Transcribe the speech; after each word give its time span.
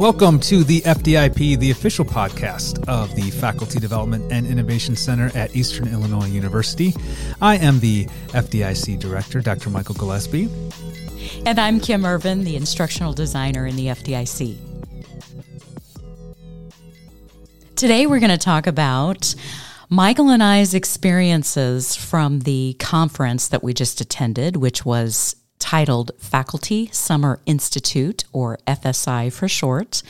Welcome 0.00 0.40
to 0.40 0.64
the 0.64 0.80
FDIP, 0.80 1.58
the 1.58 1.72
official 1.72 2.06
podcast 2.06 2.82
of 2.88 3.14
the 3.16 3.30
Faculty 3.32 3.78
Development 3.78 4.32
and 4.32 4.46
Innovation 4.46 4.96
Center 4.96 5.30
at 5.34 5.54
Eastern 5.54 5.88
Illinois 5.88 6.24
University. 6.24 6.94
I 7.42 7.58
am 7.58 7.80
the 7.80 8.06
FDIC 8.28 8.98
Director, 8.98 9.42
Dr. 9.42 9.68
Michael 9.68 9.94
Gillespie. 9.96 10.48
And 11.44 11.58
I'm 11.58 11.80
Kim 11.80 12.06
Ervin, 12.06 12.44
the 12.44 12.56
instructional 12.56 13.12
designer 13.12 13.66
in 13.66 13.76
the 13.76 13.88
FDIC. 13.88 14.56
Today 17.76 18.06
we're 18.06 18.20
going 18.20 18.30
to 18.30 18.38
talk 18.38 18.66
about 18.66 19.34
Michael 19.90 20.30
and 20.30 20.42
I's 20.42 20.72
experiences 20.72 21.94
from 21.94 22.38
the 22.38 22.74
conference 22.78 23.48
that 23.48 23.62
we 23.62 23.74
just 23.74 24.00
attended, 24.00 24.56
which 24.56 24.86
was 24.86 25.36
titled 25.60 26.10
Faculty 26.18 26.88
Summer 26.92 27.38
Institute, 27.46 28.24
or 28.32 28.58
FSI 28.66 29.32
for 29.32 29.46
short, 29.46 30.02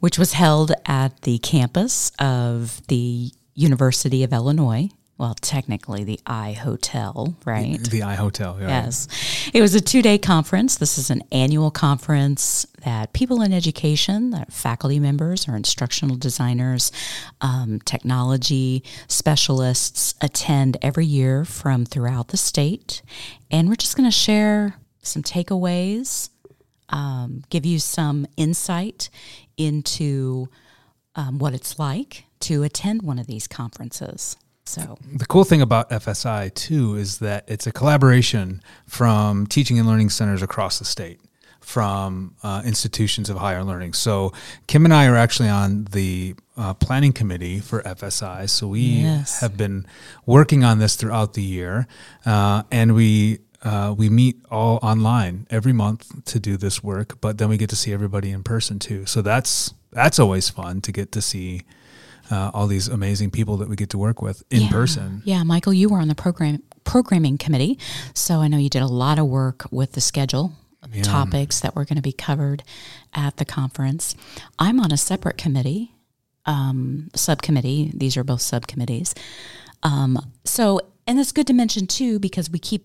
which 0.00 0.18
was 0.18 0.32
held 0.32 0.72
at 0.86 1.20
the 1.22 1.38
campus 1.38 2.10
of 2.18 2.84
the 2.88 3.30
University 3.54 4.24
of 4.24 4.32
Illinois. 4.32 4.88
Well, 5.16 5.34
technically, 5.34 6.02
the 6.02 6.18
I 6.26 6.52
Hotel, 6.52 7.36
right? 7.44 7.78
The 7.78 8.02
I 8.02 8.14
Hotel, 8.14 8.56
yeah. 8.60 8.66
Yes. 8.66 9.06
It 9.54 9.60
was 9.60 9.72
a 9.76 9.80
two 9.80 10.02
day 10.02 10.18
conference. 10.18 10.76
This 10.76 10.98
is 10.98 11.08
an 11.08 11.22
annual 11.30 11.70
conference 11.70 12.66
that 12.84 13.12
people 13.12 13.40
in 13.40 13.52
education, 13.52 14.30
that 14.30 14.52
faculty 14.52 14.98
members 14.98 15.46
or 15.46 15.54
instructional 15.54 16.16
designers, 16.16 16.90
um, 17.40 17.78
technology 17.84 18.82
specialists 19.06 20.16
attend 20.20 20.78
every 20.82 21.06
year 21.06 21.44
from 21.44 21.84
throughout 21.84 22.28
the 22.28 22.36
state. 22.36 23.00
And 23.52 23.68
we're 23.68 23.76
just 23.76 23.96
going 23.96 24.08
to 24.08 24.16
share 24.16 24.74
some 25.04 25.22
takeaways, 25.22 26.30
um, 26.88 27.42
give 27.50 27.64
you 27.64 27.78
some 27.78 28.26
insight 28.36 29.10
into 29.56 30.48
um, 31.16 31.38
what 31.38 31.54
it's 31.54 31.78
like 31.78 32.24
to 32.40 32.62
attend 32.62 33.02
one 33.02 33.18
of 33.18 33.26
these 33.26 33.46
conferences. 33.46 34.36
So 34.66 34.96
the 35.12 35.26
cool 35.26 35.44
thing 35.44 35.60
about 35.60 35.90
FSI 35.90 36.52
too 36.54 36.96
is 36.96 37.18
that 37.18 37.44
it's 37.48 37.66
a 37.66 37.72
collaboration 37.72 38.62
from 38.86 39.46
teaching 39.46 39.78
and 39.78 39.86
learning 39.86 40.10
centers 40.10 40.42
across 40.42 40.78
the 40.78 40.84
state 40.84 41.20
from 41.60 42.34
uh, 42.42 42.62
institutions 42.64 43.30
of 43.30 43.38
higher 43.38 43.64
learning. 43.64 43.94
So 43.94 44.32
Kim 44.66 44.84
and 44.84 44.92
I 44.92 45.06
are 45.06 45.16
actually 45.16 45.48
on 45.48 45.84
the 45.92 46.34
uh, 46.56 46.74
planning 46.74 47.12
committee 47.12 47.60
for 47.60 47.82
FSI. 47.82 48.48
So 48.48 48.68
we 48.68 48.80
yes. 48.80 49.40
have 49.40 49.56
been 49.56 49.86
working 50.26 50.62
on 50.62 50.78
this 50.78 50.96
throughout 50.96 51.34
the 51.34 51.42
year, 51.42 51.86
uh, 52.26 52.62
and 52.70 52.94
we 52.94 53.40
uh, 53.64 53.94
we 53.96 54.10
meet 54.10 54.36
all 54.50 54.78
online 54.82 55.46
every 55.50 55.72
month 55.72 56.24
to 56.26 56.38
do 56.38 56.56
this 56.56 56.82
work, 56.82 57.20
but 57.20 57.38
then 57.38 57.48
we 57.48 57.56
get 57.56 57.70
to 57.70 57.76
see 57.76 57.92
everybody 57.92 58.30
in 58.30 58.42
person 58.42 58.78
too. 58.78 59.06
So 59.06 59.22
that's 59.22 59.72
that's 59.90 60.18
always 60.18 60.50
fun 60.50 60.80
to 60.82 60.92
get 60.92 61.12
to 61.12 61.22
see 61.22 61.62
uh, 62.30 62.50
all 62.52 62.66
these 62.66 62.88
amazing 62.88 63.30
people 63.30 63.56
that 63.58 63.68
we 63.68 63.76
get 63.76 63.90
to 63.90 63.98
work 63.98 64.20
with 64.20 64.42
in 64.50 64.62
yeah. 64.62 64.70
person. 64.70 65.22
Yeah, 65.24 65.42
Michael, 65.44 65.72
you 65.72 65.88
were 65.88 65.98
on 65.98 66.08
the 66.08 66.14
program 66.14 66.62
programming 66.84 67.38
committee, 67.38 67.78
so 68.12 68.40
I 68.40 68.48
know 68.48 68.58
you 68.58 68.68
did 68.68 68.82
a 68.82 68.86
lot 68.86 69.18
of 69.18 69.26
work 69.26 69.64
with 69.70 69.92
the 69.92 70.00
schedule. 70.00 70.52
Yeah. 70.92 71.02
Topics 71.02 71.60
that 71.60 71.74
were 71.74 71.86
going 71.86 71.96
to 71.96 72.02
be 72.02 72.12
covered 72.12 72.62
at 73.14 73.38
the 73.38 73.46
conference. 73.46 74.14
I'm 74.58 74.78
on 74.78 74.92
a 74.92 74.98
separate 74.98 75.38
committee, 75.38 75.92
um, 76.44 77.08
subcommittee. 77.14 77.90
These 77.94 78.18
are 78.18 78.22
both 78.22 78.42
subcommittees. 78.42 79.14
Um, 79.82 80.18
so, 80.44 80.80
and 81.06 81.18
it's 81.18 81.32
good 81.32 81.46
to 81.46 81.54
mention 81.54 81.86
too 81.86 82.18
because 82.18 82.50
we 82.50 82.58
keep 82.58 82.84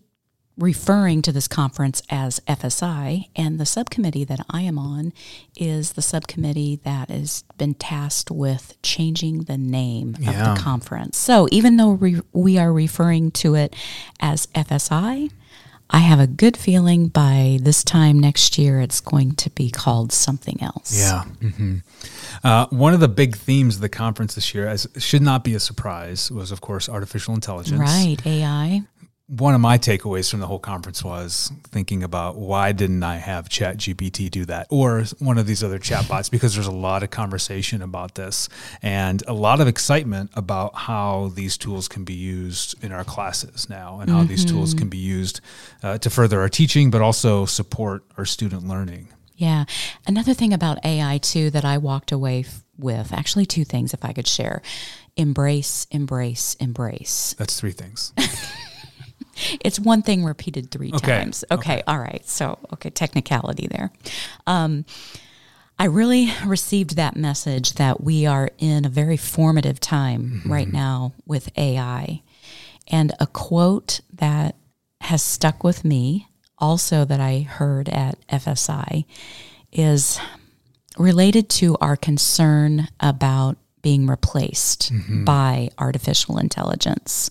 referring 0.60 1.22
to 1.24 1.32
this 1.32 1.48
conference 1.48 2.02
as 2.10 2.40
FSI, 2.42 3.30
and 3.36 3.60
the 3.60 3.66
subcommittee 3.66 4.26
that 4.26 4.46
I 4.50 4.62
am 4.62 4.78
on 4.78 5.14
is 5.56 5.94
the 5.94 6.02
subcommittee 6.02 6.76
that 6.84 7.10
has 7.10 7.44
been 7.58 7.74
tasked 7.74 8.30
with 8.30 8.80
changing 8.82 9.44
the 9.44 9.58
name 9.58 10.18
yeah. 10.20 10.30
of 10.52 10.56
the 10.56 10.62
conference. 10.62 11.18
So 11.18 11.48
even 11.52 11.78
though 11.78 11.92
we, 11.92 12.22
we 12.34 12.58
are 12.58 12.74
referring 12.74 13.32
to 13.32 13.56
it 13.56 13.76
as 14.20 14.48
FSI, 14.48 15.32
I 15.92 16.00
have 16.00 16.20
a 16.20 16.28
good 16.28 16.56
feeling 16.56 17.08
by 17.08 17.58
this 17.62 17.84
time 17.84 18.20
next 18.20 18.60
year 18.60 18.80
it's 18.80 19.02
going 19.02 19.32
to 19.36 19.50
be 19.50 19.72
called 19.72 20.12
something 20.12 20.62
else. 20.62 20.96
Yeah. 20.96 21.24
Mm-hmm. 21.42 21.78
Uh, 22.44 22.68
one 22.70 22.94
of 22.94 23.00
the 23.00 23.08
big 23.08 23.36
themes 23.36 23.76
of 23.76 23.82
the 23.82 23.90
conference 23.90 24.36
this 24.36 24.54
year, 24.54 24.68
as 24.68 24.88
should 24.98 25.24
not 25.24 25.44
be 25.44 25.56
a 25.56 25.60
surprise, 25.60 26.30
was 26.30 26.52
of 26.52 26.62
course 26.62 26.88
artificial 26.88 27.34
intelligence. 27.34 27.80
Right, 27.80 28.18
AI 28.24 28.84
one 29.30 29.54
of 29.54 29.62
my 29.62 29.78
takeaways 29.78 30.30
from 30.30 30.40
the 30.40 30.48
whole 30.48 30.60
conference 30.60 31.04
was 31.04 31.52
thinking 31.68 32.02
about 32.02 32.36
why 32.36 32.72
didn't 32.72 33.04
I 33.04 33.18
have 33.18 33.48
Chat 33.48 33.78
GPT 33.78 34.30
do 34.32 34.44
that 34.46 34.66
or 34.72 35.04
one 35.20 35.38
of 35.38 35.46
these 35.46 35.64
other 35.64 35.78
chatbots 35.78 36.32
because 36.32 36.56
there's 36.56 36.68
a 36.68 36.72
lot 36.72 37.04
of 37.04 37.12
conversation 37.12 37.84
about 37.84 38.16
this 38.16 38.50
and 38.82 39.24
a 39.28 39.34
lot 39.34 39.62
of 39.62 39.68
excitement 39.68 40.32
about 40.34 40.74
how 40.74 41.32
these 41.36 41.58
tools 41.58 41.88
can 41.88 42.04
be 42.04 42.14
used 42.14 42.84
in 42.84 42.92
our 42.92 43.04
classes 43.04 43.70
now 43.70 44.00
and 44.00 44.10
how 44.10 44.20
mm-hmm. 44.20 44.30
these 44.30 44.44
tools 44.44 44.74
can 44.74 44.90
be 44.90 44.98
used 44.98 45.42
uh, 45.84 46.00
to 46.00 46.10
further 46.10 46.42
our 46.42 46.50
teaching 46.50 46.90
but 46.90 47.02
also 47.02 47.46
support 47.46 48.04
our 48.18 48.26
student 48.26 48.68
learning. 48.68 49.10
Yeah. 49.36 49.66
Another 50.08 50.34
thing 50.34 50.54
about 50.54 50.84
AI 50.84 51.20
too 51.20 51.52
that 51.52 51.64
I 51.64 51.78
walked 51.78 52.12
away 52.12 52.42
f- 52.42 52.64
with, 52.80 53.14
actually 53.14 53.46
two 53.46 53.64
things 53.64 53.94
if 53.94 54.04
I 54.04 54.12
could 54.12 54.28
share. 54.28 54.64
Embrace, 55.16 55.86
embrace, 55.92 56.56
embrace. 56.56 57.36
That's 57.38 57.60
three 57.60 57.72
things. 57.72 58.12
it's 59.62 59.80
one 59.80 60.02
thing 60.02 60.24
repeated 60.24 60.72
three 60.72 60.92
okay. 60.94 61.20
times. 61.20 61.44
Okay, 61.52 61.74
okay, 61.74 61.84
all 61.88 62.00
right. 62.00 62.26
So, 62.28 62.60
okay, 62.74 62.90
technicality 62.90 63.68
there. 63.68 63.92
Um, 64.48 64.86
I 65.78 65.86
really 65.86 66.32
received 66.46 66.98
that 66.98 67.16
message 67.16 67.74
that 67.74 68.04
we 68.04 68.26
are 68.26 68.50
in 68.58 68.84
a 68.84 68.90
very 68.90 69.16
formative 69.16 69.80
time 69.80 70.24
mm-hmm. 70.24 70.52
right 70.52 70.72
now 70.72 71.14
with 71.26 71.50
AI. 71.58 72.22
And 72.88 73.14
a 73.20 73.28
quote 73.28 74.02
that 74.14 74.56
has 75.02 75.24
stuck 75.24 75.64
with 75.64 75.86
me, 75.86 76.28
also 76.58 77.06
that 77.06 77.22
I 77.22 77.42
heard 77.42 77.88
at 77.88 78.18
FSI, 78.28 79.06
is 79.72 80.20
related 80.98 81.50
to 81.50 81.78
our 81.80 81.96
concern 81.96 82.90
about 83.00 83.58
being 83.82 84.08
replaced 84.08 84.94
mm-hmm. 84.94 85.24
by 85.24 85.70
artificial 85.78 86.38
intelligence. 86.38 87.30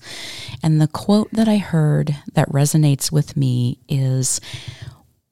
And 0.62 0.80
the 0.80 0.88
quote 0.88 1.30
that 1.32 1.48
I 1.48 1.56
heard 1.56 2.16
that 2.34 2.48
resonates 2.50 3.12
with 3.12 3.36
me 3.36 3.78
is 3.88 4.40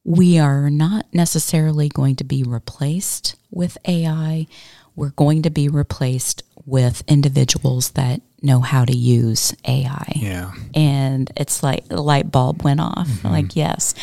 We 0.05 0.39
are 0.39 0.71
not 0.71 1.07
necessarily 1.13 1.89
going 1.89 2.17
to 2.17 2.25
be 2.25 2.43
replaced 2.43 3.37
with 3.51 3.79
AI. 3.87 4.47
We're 4.95 5.11
going 5.11 5.43
to 5.43 5.51
be 5.51 5.69
replaced 5.69 6.43
with 6.65 7.03
individuals 7.07 7.91
that 7.91 8.21
know 8.43 8.61
how 8.61 8.85
to 8.85 8.97
use 8.97 9.55
AI. 9.67 10.13
Yeah. 10.17 10.53
And 10.75 11.31
it's 11.37 11.63
like 11.63 11.89
the 11.89 12.01
light 12.01 12.31
bulb 12.31 12.63
went 12.63 12.81
off. 12.81 13.09
Mm-hmm. 13.09 13.29
Like, 13.29 13.57
yes. 13.57 13.95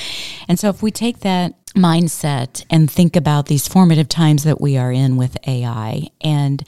And 0.47 0.59
so 0.59 0.69
if 0.69 0.83
we 0.83 0.91
take 0.91 1.19
that 1.19 1.53
mindset 1.73 2.65
and 2.69 2.89
think 2.89 3.15
about 3.15 3.47
these 3.47 3.67
formative 3.67 4.07
times 4.07 4.43
that 4.43 4.61
we 4.61 4.77
are 4.77 4.91
in 4.91 5.17
with 5.17 5.37
AI 5.47 6.07
and 6.21 6.63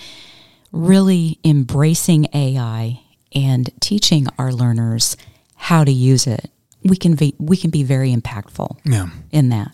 really 0.75 1.39
embracing 1.43 2.27
AI 2.33 2.99
and 3.33 3.69
teaching 3.79 4.27
our 4.37 4.51
learners 4.51 5.15
how 5.55 5.83
to 5.83 5.91
use 5.91 6.27
it, 6.27 6.51
we 6.83 6.97
can 6.97 7.15
be 7.15 7.33
we 7.39 7.57
can 7.57 7.71
be 7.71 7.81
very 7.81 8.13
impactful 8.13 8.77
yeah. 8.83 9.07
in 9.31 9.49
that. 9.49 9.71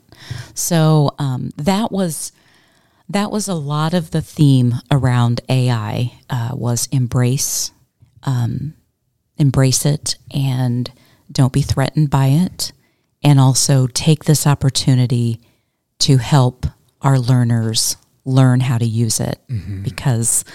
So 0.54 1.12
um, 1.20 1.52
that 1.58 1.92
was 1.92 2.32
that 3.10 3.32
was 3.32 3.48
a 3.48 3.54
lot 3.54 3.94
of 3.94 4.12
the 4.12 4.22
theme 4.22 4.76
around 4.90 5.42
AI 5.50 6.14
uh, 6.30 6.52
was 6.54 6.88
embrace 6.92 7.72
um, 8.24 8.76
embrace 9.38 9.86
it 9.86 10.16
and 10.34 10.90
don't 11.32 11.52
be 11.52 11.62
threatened 11.62 12.10
by 12.10 12.28
it, 12.28 12.72
and 13.24 13.40
also 13.40 13.88
take 13.88 14.26
this 14.26 14.46
opportunity 14.46 15.42
to 16.00 16.18
help 16.18 16.66
our 17.02 17.18
learners 17.18 17.98
learn 18.24 18.60
how 18.60 18.78
to 18.78 18.86
use 18.86 19.20
it 19.20 19.40
mm-hmm. 19.50 19.82
because 19.82 20.46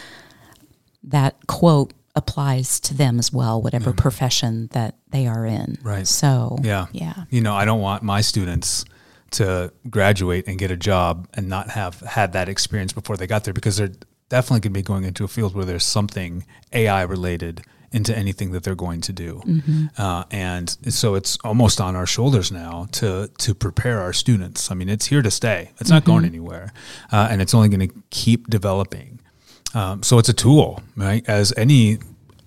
that 1.07 1.47
quote 1.47 1.93
applies 2.15 2.81
to 2.81 2.95
them 2.95 3.19
as 3.19 3.33
well, 3.33 3.61
whatever 3.61 3.91
yeah. 3.91 3.97
profession 3.97 4.69
that 4.73 4.97
they 5.11 5.27
are 5.27 5.45
in. 5.45 5.79
Right. 5.83 6.07
So, 6.07 6.59
yeah. 6.63 6.87
Yeah. 6.93 7.25
You 7.31 7.43
know, 7.43 7.55
I 7.55 7.65
don't 7.65 7.81
want 7.81 8.03
my 8.03 8.23
students 8.23 8.85
to 9.33 9.73
graduate 9.91 10.47
and 10.47 10.59
get 10.59 10.71
a 10.71 10.77
job 10.77 11.29
and 11.35 11.49
not 11.49 11.71
have 11.71 12.01
had 12.01 12.33
that 12.33 12.49
experience 12.49 12.93
before 12.93 13.17
they 13.17 13.27
got 13.27 13.45
there 13.45 13.53
because 13.53 13.77
they're 13.77 13.93
definitely 14.29 14.61
going 14.61 14.73
to 14.73 14.79
be 14.79 14.83
going 14.83 15.05
into 15.05 15.25
a 15.25 15.29
field 15.29 15.55
where 15.55 15.65
there's 15.65 15.85
something 15.85 16.47
AI 16.73 17.03
related 17.03 17.63
into 17.93 18.17
anything 18.17 18.53
that 18.53 18.63
they're 18.63 18.75
going 18.75 19.01
to 19.01 19.13
do. 19.13 19.41
Mm-hmm. 19.45 19.87
Uh, 19.97 20.25
and 20.31 20.69
so 20.93 21.15
it's 21.15 21.39
almost 21.45 21.81
on 21.81 21.97
our 21.97 22.07
shoulders 22.07 22.51
now 22.51 22.89
to 22.93 23.31
to 23.39 23.55
prepare 23.55 24.01
our 24.01 24.13
students. 24.13 24.71
I 24.71 24.75
mean, 24.75 24.89
it's 24.89 25.07
here 25.07 25.23
to 25.23 25.31
stay. 25.31 25.71
It's 25.79 25.91
not 25.91 26.03
mm-hmm. 26.03 26.13
going 26.13 26.25
anywhere, 26.25 26.73
uh, 27.13 27.29
and 27.31 27.41
it's 27.41 27.55
only 27.55 27.69
going 27.69 27.89
to 27.89 27.95
keep 28.11 28.49
developing. 28.49 29.21
Um, 29.77 30.03
so 30.03 30.19
it's 30.19 30.31
a 30.31 30.33
tool, 30.33 30.83
right? 30.97 31.23
As 31.29 31.53
any 31.55 31.99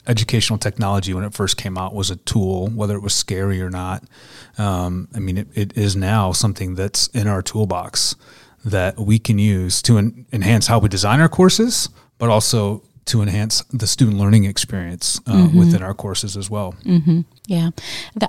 educational 0.07 0.57
technology 0.57 1.13
when 1.13 1.23
it 1.23 1.33
first 1.33 1.57
came 1.57 1.77
out 1.77 1.93
was 1.93 2.09
a 2.09 2.15
tool, 2.15 2.69
whether 2.69 2.95
it 2.95 3.01
was 3.01 3.13
scary 3.13 3.61
or 3.61 3.69
not. 3.69 4.03
Um, 4.57 5.07
I 5.13 5.19
mean, 5.19 5.37
it, 5.37 5.47
it 5.53 5.77
is 5.77 5.95
now 5.95 6.31
something 6.31 6.73
that's 6.73 7.05
in 7.09 7.27
our 7.27 7.43
toolbox 7.43 8.15
that 8.65 8.97
we 8.97 9.19
can 9.19 9.37
use 9.37 9.83
to 9.83 9.99
en- 9.99 10.25
enhance 10.33 10.65
how 10.65 10.79
we 10.79 10.89
design 10.89 11.19
our 11.19 11.29
courses, 11.29 11.89
but 12.17 12.29
also 12.29 12.81
to 13.05 13.21
enhance 13.21 13.61
the 13.71 13.85
student 13.85 14.17
learning 14.17 14.45
experience 14.45 15.21
uh, 15.27 15.33
mm-hmm. 15.33 15.59
within 15.59 15.83
our 15.83 15.93
courses 15.93 16.35
as 16.35 16.49
well. 16.49 16.73
Mm-hmm. 16.83 17.21
Yeah, 17.45 17.69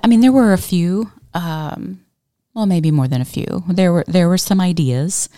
I 0.03 0.07
mean, 0.07 0.21
there 0.21 0.31
were 0.31 0.53
a 0.53 0.59
few, 0.59 1.11
um, 1.33 2.05
well, 2.53 2.67
maybe 2.67 2.91
more 2.91 3.07
than 3.07 3.21
a 3.21 3.25
few. 3.25 3.63
There 3.67 3.91
were 3.91 4.05
there 4.07 4.29
were 4.29 4.37
some 4.37 4.61
ideas 4.61 5.29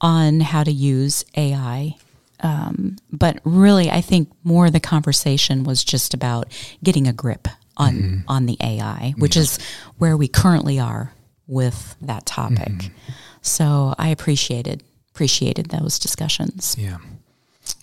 on 0.00 0.40
how 0.40 0.62
to 0.64 0.72
use 0.72 1.24
AI. 1.36 1.96
Um, 2.40 2.96
but 3.10 3.40
really, 3.44 3.90
I 3.90 4.00
think 4.00 4.30
more 4.44 4.66
of 4.66 4.72
the 4.72 4.80
conversation 4.80 5.64
was 5.64 5.82
just 5.82 6.14
about 6.14 6.52
getting 6.82 7.06
a 7.06 7.12
grip 7.12 7.48
on 7.76 7.94
mm-hmm. 7.94 8.20
on 8.28 8.46
the 8.46 8.56
AI, 8.60 9.14
which 9.18 9.36
yeah. 9.36 9.42
is 9.42 9.58
where 9.98 10.16
we 10.16 10.28
currently 10.28 10.78
are 10.78 11.12
with 11.46 11.96
that 12.02 12.26
topic. 12.26 12.68
Mm-hmm. 12.68 13.12
So 13.42 13.94
I 13.98 14.08
appreciated 14.08 14.82
appreciated 15.10 15.70
those 15.70 15.98
discussions. 15.98 16.76
Yeah. 16.78 16.98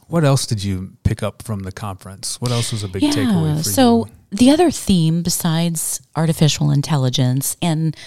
What 0.08 0.24
else 0.24 0.46
did 0.46 0.64
you 0.64 0.94
pick 1.04 1.24
up 1.24 1.42
from 1.42 1.62
the 1.62 1.72
conference? 1.72 2.40
What 2.40 2.52
else 2.52 2.72
was 2.72 2.84
a 2.84 2.88
big 2.88 3.02
yeah, 3.02 3.12
takeaway 3.12 3.58
for 3.58 3.64
so 3.64 4.06
you? 4.06 4.12
the 4.32 4.52
other 4.52 4.72
theme 4.72 5.24
besides 5.24 6.00
artificial 6.16 6.72
intelligence 6.72 7.58
and 7.62 7.98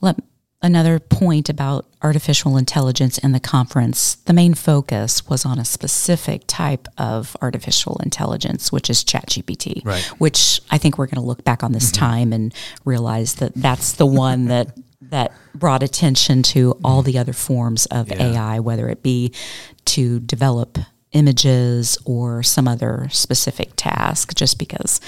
let 0.00 0.16
another 0.62 0.98
point 0.98 1.48
about 1.48 1.86
artificial 2.02 2.56
intelligence 2.56 3.18
in 3.18 3.32
the 3.32 3.40
conference, 3.40 4.16
the 4.26 4.32
main 4.32 4.54
focus 4.54 5.28
was 5.28 5.44
on 5.44 5.58
a 5.58 5.64
specific 5.64 6.42
type 6.46 6.88
of 6.98 7.36
artificial 7.42 8.00
intelligence, 8.02 8.72
which 8.72 8.88
is 8.88 9.04
ChatGPT, 9.04 9.84
right. 9.84 10.02
which 10.18 10.60
I 10.70 10.78
think 10.78 10.98
we're 10.98 11.06
going 11.06 11.20
to 11.22 11.26
look 11.26 11.44
back 11.44 11.62
on 11.62 11.72
this 11.72 11.90
mm-hmm. 11.90 12.04
time 12.04 12.32
and 12.32 12.54
realize 12.84 13.36
that 13.36 13.54
that's 13.54 13.92
the 13.92 14.06
one 14.06 14.44
that 14.46 14.76
that 15.02 15.32
brought 15.54 15.82
attention 15.82 16.42
to 16.42 16.76
all 16.82 17.02
the 17.02 17.18
other 17.18 17.32
forms 17.32 17.86
of 17.86 18.08
yeah. 18.08 18.32
AI, 18.32 18.60
whether 18.60 18.88
it 18.88 19.02
be 19.02 19.32
to 19.84 20.20
develop 20.20 20.78
images 21.12 21.96
or 22.04 22.42
some 22.42 22.66
other 22.66 23.08
specific 23.10 23.70
task, 23.76 24.34
just 24.34 24.58
because 24.58 25.00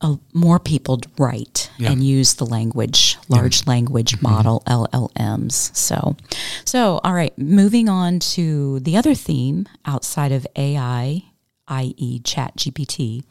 uh, 0.00 0.16
more 0.32 0.58
people 0.58 1.00
write 1.18 1.70
yeah. 1.78 1.90
and 1.90 2.04
use 2.04 2.34
the 2.34 2.46
language, 2.46 3.16
large 3.28 3.62
yeah. 3.62 3.70
language 3.70 4.12
mm-hmm. 4.12 4.32
model 4.32 4.62
LLMs. 4.66 5.74
So, 5.76 6.16
so 6.64 7.00
all 7.04 7.14
right, 7.14 7.36
moving 7.38 7.88
on 7.88 8.20
to 8.20 8.80
the 8.80 8.96
other 8.96 9.14
theme 9.14 9.66
outside 9.84 10.32
of 10.32 10.46
AI, 10.56 11.24
i.e., 11.68 12.20
Chat 12.20 12.56
GPT, 12.56 13.24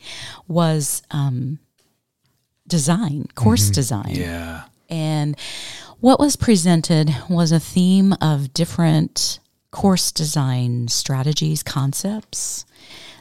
was 0.47 1.01
um, 1.11 1.59
design, 2.67 3.27
course 3.35 3.65
mm-hmm. 3.65 3.73
design. 3.73 4.15
Yeah. 4.15 4.63
And 4.89 5.37
what 5.99 6.19
was 6.19 6.35
presented 6.35 7.15
was 7.29 7.51
a 7.51 7.59
theme 7.59 8.13
of 8.21 8.53
different 8.53 9.39
course 9.71 10.11
design 10.11 10.87
strategies, 10.87 11.63
concepts 11.63 12.65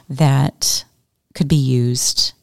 that 0.09 0.85
could 1.33 1.47
be 1.47 1.55
used 1.55 2.33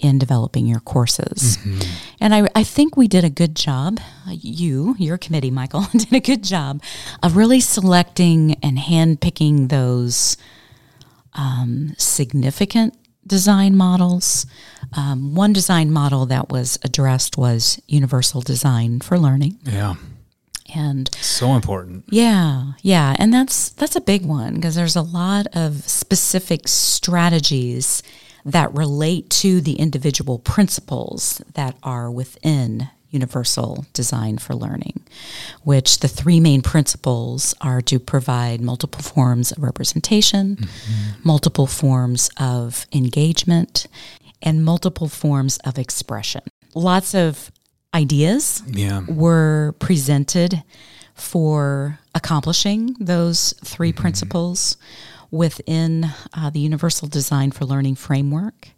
in 0.00 0.18
developing 0.18 0.66
your 0.66 0.80
courses. 0.80 1.58
Mm-hmm. 1.58 1.80
And 2.20 2.34
I, 2.34 2.48
I 2.54 2.64
think 2.64 2.96
we 2.96 3.08
did 3.08 3.24
a 3.24 3.30
good 3.30 3.54
job, 3.54 4.00
you, 4.28 4.96
your 4.98 5.18
committee, 5.18 5.50
Michael, 5.50 5.86
did 5.92 6.12
a 6.12 6.20
good 6.20 6.42
job 6.42 6.82
of 7.22 7.36
really 7.36 7.60
selecting 7.60 8.54
and 8.62 8.78
handpicking 8.78 9.68
those 9.68 10.36
um, 11.34 11.94
significant 11.98 12.96
design 13.26 13.76
models. 13.76 14.46
Um, 14.96 15.34
one 15.34 15.52
design 15.52 15.90
model 15.90 16.26
that 16.26 16.48
was 16.48 16.78
addressed 16.82 17.36
was 17.36 17.80
universal 17.86 18.40
design 18.40 19.00
for 19.00 19.18
learning. 19.18 19.58
Yeah. 19.62 19.94
And 20.74 21.12
so 21.16 21.54
important. 21.54 22.04
Yeah, 22.10 22.72
yeah, 22.82 23.16
and 23.18 23.34
that's 23.34 23.70
that's 23.70 23.96
a 23.96 24.00
big 24.00 24.24
one 24.24 24.54
because 24.54 24.76
there's 24.76 24.94
a 24.94 25.02
lot 25.02 25.48
of 25.52 25.82
specific 25.88 26.68
strategies 26.68 28.04
that 28.44 28.72
relate 28.74 29.30
to 29.30 29.60
the 29.60 29.74
individual 29.74 30.38
principles 30.38 31.42
that 31.54 31.76
are 31.82 32.10
within 32.10 32.88
universal 33.10 33.84
design 33.92 34.38
for 34.38 34.54
learning, 34.54 35.02
which 35.64 35.98
the 35.98 36.08
three 36.08 36.40
main 36.40 36.62
principles 36.62 37.54
are 37.60 37.80
to 37.82 37.98
provide 37.98 38.60
multiple 38.60 39.02
forms 39.02 39.52
of 39.52 39.62
representation, 39.62 40.56
mm-hmm. 40.56 41.20
multiple 41.24 41.66
forms 41.66 42.30
of 42.38 42.86
engagement, 42.92 43.86
and 44.42 44.64
multiple 44.64 45.08
forms 45.08 45.58
of 45.58 45.78
expression. 45.78 46.42
Lots 46.74 47.14
of 47.14 47.50
ideas 47.92 48.62
yeah. 48.66 49.02
were 49.08 49.74
presented 49.78 50.62
for 51.14 51.98
accomplishing 52.14 52.96
those 53.00 53.52
3 53.64 53.90
mm-hmm. 53.90 54.00
principles 54.00 54.76
within 55.30 56.06
uh, 56.34 56.50
the 56.50 56.60
Universal 56.60 57.08
Design 57.08 57.50
for 57.50 57.64
Learning 57.64 57.94
framework. 57.94 58.68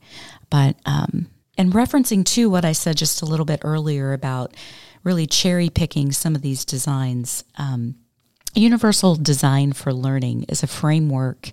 But 0.50 0.76
um, 0.84 1.28
and 1.56 1.72
referencing 1.72 2.24
to 2.26 2.50
what 2.50 2.64
I 2.64 2.72
said 2.72 2.96
just 2.96 3.22
a 3.22 3.26
little 3.26 3.46
bit 3.46 3.60
earlier 3.62 4.12
about 4.12 4.54
really 5.04 5.26
cherry 5.26 5.68
picking 5.68 6.12
some 6.12 6.34
of 6.34 6.42
these 6.42 6.64
designs. 6.64 7.44
Um, 7.56 7.96
Universal 8.54 9.16
Design 9.16 9.72
for 9.72 9.92
Learning 9.92 10.44
is 10.44 10.62
a 10.62 10.66
framework 10.66 11.50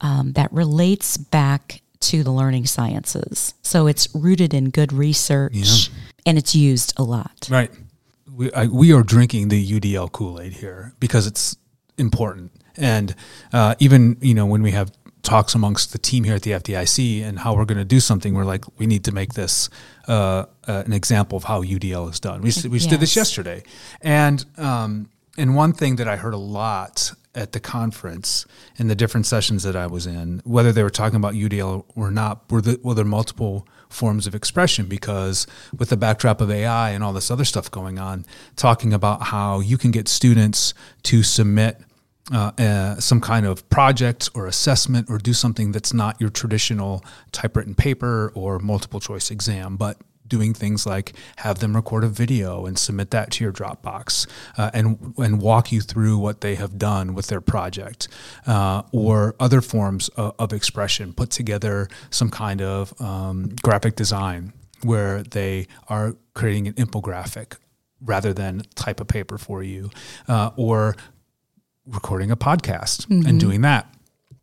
um, 0.00 0.32
that 0.32 0.52
relates 0.52 1.16
back 1.16 1.82
to 2.00 2.22
the 2.22 2.30
learning 2.30 2.66
sciences. 2.66 3.54
So 3.62 3.86
it's 3.86 4.08
rooted 4.14 4.54
in 4.54 4.70
good 4.70 4.92
research 4.92 5.52
yeah. 5.54 5.94
and 6.24 6.38
it's 6.38 6.54
used 6.54 6.94
a 6.96 7.02
lot. 7.02 7.46
Right. 7.50 7.70
We, 8.32 8.50
I, 8.52 8.66
we 8.66 8.92
are 8.92 9.02
drinking 9.02 9.48
the 9.48 9.80
UDL 9.80 10.10
Kool 10.12 10.40
Aid 10.40 10.54
here 10.54 10.94
because 10.98 11.26
it's 11.26 11.56
important. 11.98 12.52
And 12.76 13.14
uh, 13.52 13.74
even, 13.78 14.16
you 14.20 14.34
know, 14.34 14.46
when 14.46 14.62
we 14.62 14.70
have 14.72 14.92
talks 15.22 15.54
amongst 15.54 15.92
the 15.92 15.98
team 15.98 16.24
here 16.24 16.34
at 16.34 16.42
the 16.42 16.52
FDIC 16.52 17.22
and 17.22 17.38
how 17.38 17.54
we're 17.54 17.64
going 17.64 17.78
to 17.78 17.84
do 17.84 18.00
something, 18.00 18.34
we're 18.34 18.44
like, 18.44 18.64
we 18.78 18.86
need 18.86 19.04
to 19.04 19.12
make 19.12 19.34
this 19.34 19.68
uh, 20.08 20.46
uh, 20.66 20.82
an 20.86 20.92
example 20.92 21.36
of 21.36 21.44
how 21.44 21.62
UDL 21.62 22.10
is 22.10 22.20
done. 22.20 22.40
We, 22.40 22.52
we 22.68 22.78
yes. 22.78 22.86
did 22.86 23.00
this 23.00 23.16
yesterday. 23.16 23.62
And, 24.00 24.44
um, 24.56 25.10
and 25.36 25.54
one 25.54 25.72
thing 25.72 25.96
that 25.96 26.08
I 26.08 26.16
heard 26.16 26.34
a 26.34 26.38
lot 26.38 27.12
at 27.34 27.52
the 27.52 27.60
conference 27.60 28.44
in 28.76 28.88
the 28.88 28.94
different 28.94 29.26
sessions 29.26 29.62
that 29.62 29.76
I 29.76 29.86
was 29.86 30.06
in, 30.06 30.42
whether 30.44 30.72
they 30.72 30.82
were 30.82 30.90
talking 30.90 31.16
about 31.16 31.34
UDL 31.34 31.84
or 31.94 32.10
not, 32.10 32.50
were, 32.50 32.60
the, 32.60 32.80
were 32.82 32.94
there 32.94 33.04
multiple 33.04 33.66
forms 33.88 34.26
of 34.26 34.34
expression? 34.34 34.86
Because 34.86 35.46
with 35.76 35.90
the 35.90 35.96
backdrop 35.96 36.40
of 36.40 36.50
AI 36.50 36.90
and 36.90 37.04
all 37.04 37.12
this 37.12 37.30
other 37.30 37.44
stuff 37.44 37.70
going 37.70 37.98
on, 37.98 38.24
talking 38.56 38.92
about 38.92 39.24
how 39.24 39.60
you 39.60 39.78
can 39.78 39.90
get 39.90 40.08
students 40.08 40.74
to 41.04 41.22
submit 41.22 41.80
uh, 42.32 42.52
uh, 42.58 43.00
some 43.00 43.20
kind 43.20 43.46
of 43.46 43.68
project 43.70 44.30
or 44.34 44.46
assessment 44.46 45.08
or 45.10 45.18
do 45.18 45.32
something 45.32 45.72
that's 45.72 45.92
not 45.92 46.20
your 46.20 46.30
traditional 46.30 47.04
typewritten 47.32 47.74
paper 47.74 48.32
or 48.34 48.58
multiple 48.58 49.00
choice 49.00 49.30
exam, 49.30 49.76
but 49.76 49.98
doing 50.30 50.54
things 50.54 50.86
like 50.86 51.12
have 51.38 51.58
them 51.58 51.74
record 51.74 52.04
a 52.04 52.08
video 52.08 52.64
and 52.64 52.78
submit 52.78 53.10
that 53.10 53.32
to 53.32 53.44
your 53.44 53.52
Dropbox 53.52 54.26
uh, 54.56 54.70
and 54.72 55.12
and 55.18 55.42
walk 55.42 55.72
you 55.72 55.82
through 55.82 56.16
what 56.16 56.40
they 56.40 56.54
have 56.54 56.78
done 56.78 57.14
with 57.14 57.26
their 57.26 57.40
project 57.40 58.08
uh, 58.46 58.82
or 58.92 59.34
other 59.38 59.60
forms 59.60 60.08
of, 60.10 60.34
of, 60.38 60.52
expression. 60.52 61.12
Put 61.12 61.30
together 61.30 61.88
some 62.10 62.30
kind 62.30 62.62
of 62.62 62.98
um, 63.00 63.50
graphic 63.60 63.96
design 63.96 64.52
where 64.82 65.22
they 65.22 65.66
are 65.88 66.16
creating 66.34 66.68
an 66.68 66.74
infographic 66.74 67.56
rather 68.00 68.32
than 68.32 68.62
type 68.76 69.00
a 69.00 69.04
paper 69.04 69.36
for 69.36 69.62
you 69.62 69.90
uh, 70.26 70.50
or 70.56 70.96
recording 71.86 72.30
a 72.30 72.36
podcast 72.36 73.06
mm-hmm. 73.06 73.26
and 73.26 73.40
doing 73.40 73.62
that. 73.62 73.92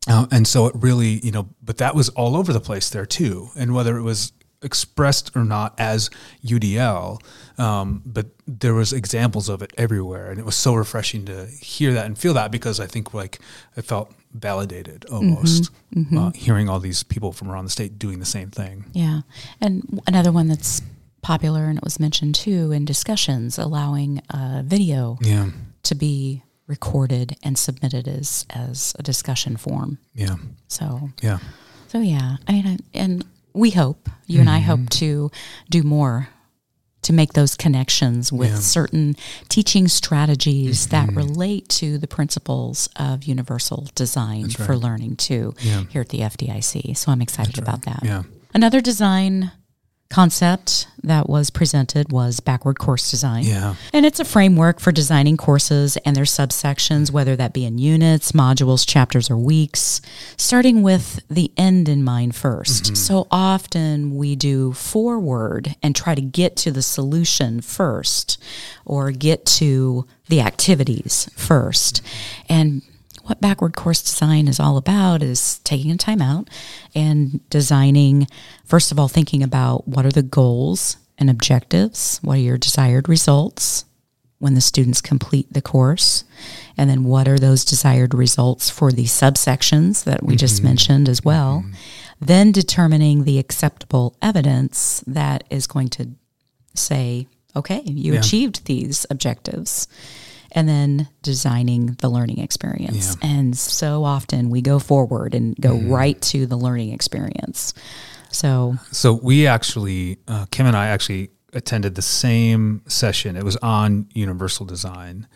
Uh, 0.09 0.25
and 0.31 0.47
so 0.47 0.67
it 0.67 0.75
really, 0.75 1.19
you 1.23 1.31
know, 1.31 1.49
but 1.61 1.77
that 1.77 1.93
was 1.93 2.09
all 2.09 2.37
over 2.37 2.53
the 2.53 2.61
place 2.61 2.89
there 2.89 3.05
too. 3.05 3.49
And 3.57 3.73
whether 3.73 3.97
it 3.97 4.03
was 4.03 4.31
expressed 4.61 5.35
or 5.35 5.43
not 5.43 5.75
as 5.77 6.09
UDL, 6.45 7.19
um, 7.59 8.01
but 8.05 8.27
there 8.47 8.73
was 8.73 8.93
examples 8.93 9.49
of 9.49 9.61
it 9.61 9.71
everywhere, 9.77 10.29
and 10.29 10.39
it 10.39 10.45
was 10.45 10.55
so 10.55 10.73
refreshing 10.73 11.25
to 11.25 11.45
hear 11.45 11.93
that 11.93 12.05
and 12.05 12.17
feel 12.17 12.33
that 12.33 12.51
because 12.51 12.79
I 12.79 12.87
think 12.87 13.13
like 13.13 13.39
it 13.75 13.83
felt 13.83 14.13
validated 14.33 15.05
almost 15.05 15.71
mm-hmm, 15.93 16.01
mm-hmm. 16.01 16.17
Uh, 16.17 16.31
hearing 16.31 16.69
all 16.69 16.79
these 16.79 17.03
people 17.03 17.31
from 17.31 17.49
around 17.49 17.65
the 17.65 17.71
state 17.71 17.99
doing 17.99 18.19
the 18.19 18.25
same 18.25 18.49
thing. 18.49 18.85
Yeah, 18.93 19.21
and 19.61 20.01
another 20.07 20.31
one 20.31 20.47
that's 20.47 20.81
popular 21.21 21.65
and 21.65 21.77
it 21.77 21.83
was 21.83 21.99
mentioned 21.99 22.35
too 22.35 22.71
in 22.71 22.85
discussions 22.85 23.57
allowing 23.57 24.19
uh, 24.29 24.61
video 24.63 25.17
yeah. 25.21 25.49
to 25.83 25.95
be 25.95 26.43
recorded 26.67 27.35
and 27.41 27.57
submitted 27.57 28.07
as 28.07 28.45
as 28.49 28.95
a 28.99 29.03
discussion 29.03 29.57
form. 29.57 29.97
Yeah. 30.13 30.35
So 30.67 31.09
yeah. 31.21 31.39
So 31.87 31.99
yeah, 31.99 32.37
I 32.47 32.51
mean, 32.51 32.79
and 32.93 33.25
we 33.53 33.71
hope 33.71 34.09
you 34.25 34.35
mm-hmm. 34.35 34.41
and 34.41 34.49
I 34.49 34.59
hope 34.59 34.81
mm-hmm. 34.81 34.99
to 34.99 35.31
do 35.69 35.83
more 35.83 36.29
to 37.03 37.13
make 37.13 37.33
those 37.33 37.55
connections 37.55 38.33
with 38.33 38.49
yeah. 38.49 38.55
certain 38.57 39.15
teaching 39.47 39.87
strategies 39.87 40.87
mm-hmm. 40.87 41.07
that 41.07 41.15
relate 41.15 41.69
to 41.69 41.97
the 41.97 42.07
principles 42.07 42.89
of 42.97 43.23
universal 43.23 43.87
design 43.95 44.43
right. 44.43 44.53
for 44.57 44.75
learning 44.75 45.15
too 45.15 45.53
yeah. 45.61 45.83
here 45.89 46.01
at 46.01 46.09
the 46.09 46.19
FDIC. 46.19 46.97
So 46.97 47.11
I'm 47.11 47.21
excited 47.21 47.57
about 47.57 47.83
that. 47.83 48.01
Yeah. 48.03 48.23
Another 48.53 48.81
design 48.81 49.51
concept 50.09 50.87
that 51.03 51.29
was 51.29 51.49
presented 51.49 52.11
was 52.11 52.39
backward 52.39 52.79
course 52.79 53.11
design. 53.11 53.43
Yeah. 53.43 53.75
And 53.93 54.05
it's 54.05 54.19
a 54.19 54.25
framework 54.25 54.79
for 54.79 54.91
designing 54.91 55.37
courses 55.37 55.97
and 55.97 56.15
their 56.15 56.23
subsections, 56.23 57.11
whether 57.11 57.35
that 57.35 57.53
be 57.53 57.65
in 57.65 57.77
units, 57.77 58.31
modules, 58.31 58.87
chapters, 58.87 59.29
or 59.29 59.37
weeks, 59.37 60.01
starting 60.37 60.81
with 60.81 61.21
the 61.29 61.51
end 61.57 61.89
in 61.89 62.03
mind 62.03 62.33
1st 62.33 62.81
mm-hmm. 62.81 62.95
So 62.95 63.27
often 63.31 64.15
we 64.15 64.35
do 64.35 64.73
forward 64.73 65.75
and 65.83 65.95
try 65.95 66.15
to 66.15 66.21
get 66.21 66.55
to 66.57 66.71
the 66.71 66.81
solution 66.81 67.61
first 67.61 68.41
or 68.85 69.11
get 69.11 69.45
to 69.45 70.05
the 70.27 70.41
activities 70.41 71.29
first. 71.35 72.01
And 72.49 72.81
what 73.27 73.41
backward 73.41 73.75
course 73.75 74.01
design 74.01 74.47
is 74.47 74.59
all 74.59 74.77
about 74.77 75.21
is 75.21 75.59
taking 75.59 75.91
a 75.91 75.97
time 75.97 76.21
out 76.21 76.49
and 76.95 77.47
designing, 77.49 78.27
first 78.65 78.91
of 78.91 78.99
all, 78.99 79.09
thinking 79.09 79.43
about 79.43 79.87
what 79.87 80.05
are 80.05 80.11
the 80.11 80.23
goals 80.23 80.97
and 81.17 81.29
objectives, 81.29 82.19
what 82.23 82.37
are 82.37 82.41
your 82.41 82.57
desired 82.57 83.09
results 83.09 83.83
when 84.39 84.53
the 84.53 84.61
students 84.61 85.01
complete 85.01 85.51
the 85.51 85.61
course, 85.61 86.23
and 86.77 86.89
then 86.89 87.03
what 87.03 87.27
are 87.27 87.39
those 87.39 87.65
desired 87.65 88.13
results 88.13 88.69
for 88.69 88.91
the 88.91 89.05
subsections 89.05 90.03
that 90.05 90.23
we 90.23 90.33
mm-hmm. 90.33 90.37
just 90.37 90.63
mentioned 90.63 91.09
as 91.09 91.25
well. 91.25 91.63
Mm-hmm. 91.65 91.73
Then 92.21 92.51
determining 92.51 93.23
the 93.23 93.39
acceptable 93.39 94.15
evidence 94.21 95.03
that 95.05 95.43
is 95.49 95.67
going 95.67 95.89
to 95.89 96.11
say, 96.75 97.27
okay, 97.55 97.81
you 97.81 98.13
yeah. 98.13 98.19
achieved 98.19 98.65
these 98.65 99.05
objectives 99.09 99.87
and 100.51 100.67
then 100.67 101.07
designing 101.21 101.97
the 102.01 102.09
learning 102.09 102.39
experience. 102.39 103.17
Yeah. 103.21 103.29
And 103.29 103.57
so 103.57 104.03
often 104.03 104.49
we 104.49 104.61
go 104.61 104.79
forward 104.79 105.35
and 105.35 105.55
go 105.59 105.73
mm. 105.73 105.91
right 105.91 106.21
to 106.23 106.45
the 106.45 106.57
learning 106.57 106.93
experience. 106.93 107.73
So, 108.29 108.75
so 108.91 109.13
we 109.13 109.47
actually, 109.47 110.17
uh, 110.27 110.45
Kim 110.51 110.65
and 110.65 110.75
I 110.75 110.87
actually 110.87 111.31
attended 111.57 111.95
the 111.95 112.01
same 112.01 112.81
session. 112.87 113.35
It 113.35 113.43
was 113.43 113.57
on 113.57 114.07
universal 114.13 114.65
design. 114.65 115.27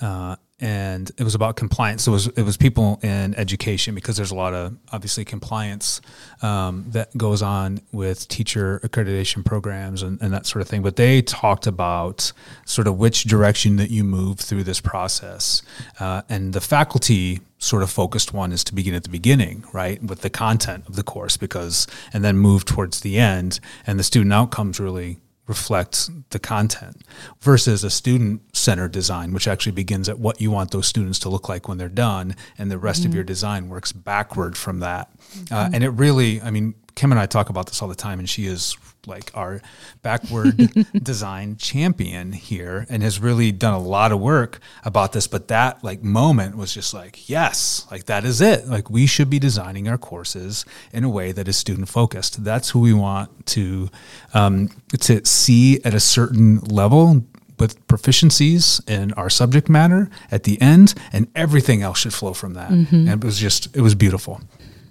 Uh, 0.00 0.36
and 0.58 1.10
it 1.18 1.22
was 1.22 1.34
about 1.34 1.56
compliance. 1.56 2.04
So 2.04 2.12
it 2.12 2.14
was 2.14 2.26
it 2.28 2.42
was 2.42 2.56
people 2.56 2.98
in 3.02 3.34
education 3.34 3.94
because 3.94 4.16
there's 4.16 4.30
a 4.30 4.34
lot 4.34 4.54
of 4.54 4.76
obviously 4.90 5.24
compliance 5.24 6.00
um, 6.40 6.86
that 6.88 7.14
goes 7.16 7.42
on 7.42 7.80
with 7.92 8.26
teacher 8.28 8.80
accreditation 8.82 9.44
programs 9.44 10.02
and, 10.02 10.20
and 10.22 10.32
that 10.32 10.46
sort 10.46 10.62
of 10.62 10.68
thing. 10.68 10.82
But 10.82 10.96
they 10.96 11.20
talked 11.20 11.66
about 11.66 12.32
sort 12.64 12.86
of 12.86 12.96
which 12.96 13.24
direction 13.24 13.76
that 13.76 13.90
you 13.90 14.02
move 14.02 14.38
through 14.38 14.64
this 14.64 14.80
process, 14.80 15.60
uh, 16.00 16.22
and 16.28 16.54
the 16.54 16.62
faculty 16.62 17.40
sort 17.58 17.82
of 17.82 17.90
focused 17.90 18.32
one 18.32 18.52
is 18.52 18.64
to 18.64 18.74
begin 18.74 18.94
at 18.94 19.02
the 19.02 19.10
beginning, 19.10 19.64
right, 19.72 20.02
with 20.02 20.22
the 20.22 20.30
content 20.30 20.86
of 20.88 20.96
the 20.96 21.02
course, 21.02 21.36
because 21.36 21.86
and 22.14 22.24
then 22.24 22.38
move 22.38 22.64
towards 22.64 23.00
the 23.00 23.18
end, 23.18 23.60
and 23.86 23.98
the 23.98 24.04
student 24.04 24.32
outcomes 24.32 24.80
really 24.80 25.18
reflect 25.46 26.10
the 26.30 26.38
content 26.38 27.02
versus 27.40 27.84
a 27.84 27.90
student 27.90 28.42
centered 28.56 28.92
design, 28.92 29.32
which 29.32 29.46
actually 29.46 29.72
begins 29.72 30.08
at 30.08 30.18
what 30.18 30.40
you 30.40 30.50
want 30.50 30.70
those 30.70 30.86
students 30.86 31.18
to 31.20 31.28
look 31.28 31.48
like 31.48 31.68
when 31.68 31.78
they're 31.78 31.88
done, 31.88 32.34
and 32.58 32.70
the 32.70 32.78
rest 32.78 33.00
mm-hmm. 33.00 33.10
of 33.10 33.14
your 33.14 33.24
design 33.24 33.68
works 33.68 33.92
backward 33.92 34.56
from 34.56 34.80
that. 34.80 35.10
Mm-hmm. 35.18 35.54
Uh, 35.54 35.70
and 35.72 35.84
it 35.84 35.90
really, 35.90 36.40
I 36.42 36.50
mean, 36.50 36.74
Kim 36.94 37.12
and 37.12 37.20
I 37.20 37.26
talk 37.26 37.50
about 37.50 37.66
this 37.66 37.82
all 37.82 37.88
the 37.88 37.94
time, 37.94 38.18
and 38.18 38.28
she 38.28 38.46
is 38.46 38.76
like 39.06 39.30
our 39.34 39.60
backward 40.02 40.56
design 41.02 41.56
champion 41.56 42.32
here 42.32 42.86
and 42.88 43.02
has 43.02 43.18
really 43.20 43.52
done 43.52 43.74
a 43.74 43.78
lot 43.78 44.12
of 44.12 44.20
work 44.20 44.58
about 44.84 45.12
this. 45.12 45.26
But 45.26 45.48
that 45.48 45.82
like 45.82 46.02
moment 46.02 46.56
was 46.56 46.72
just 46.72 46.94
like, 46.94 47.28
yes, 47.28 47.86
like 47.90 48.06
that 48.06 48.24
is 48.24 48.40
it. 48.40 48.66
Like 48.66 48.90
we 48.90 49.06
should 49.06 49.30
be 49.30 49.38
designing 49.38 49.88
our 49.88 49.98
courses 49.98 50.64
in 50.92 51.04
a 51.04 51.10
way 51.10 51.32
that 51.32 51.48
is 51.48 51.56
student 51.56 51.88
focused. 51.88 52.44
That's 52.44 52.70
who 52.70 52.80
we 52.80 52.92
want 52.92 53.46
to 53.46 53.90
um, 54.34 54.70
to 55.00 55.24
see 55.24 55.80
at 55.84 55.94
a 55.94 56.00
certain 56.00 56.60
level 56.60 57.24
with 57.58 57.86
proficiencies 57.86 58.86
in 58.88 59.12
our 59.14 59.30
subject 59.30 59.68
matter 59.68 60.10
at 60.30 60.44
the 60.44 60.60
end, 60.60 60.94
and 61.12 61.28
everything 61.34 61.82
else 61.82 61.98
should 61.98 62.14
flow 62.14 62.34
from 62.34 62.54
that. 62.54 62.70
Mm-hmm. 62.70 63.08
And 63.08 63.22
it 63.22 63.24
was 63.24 63.38
just, 63.38 63.74
it 63.74 63.80
was 63.80 63.94
beautiful. 63.94 64.40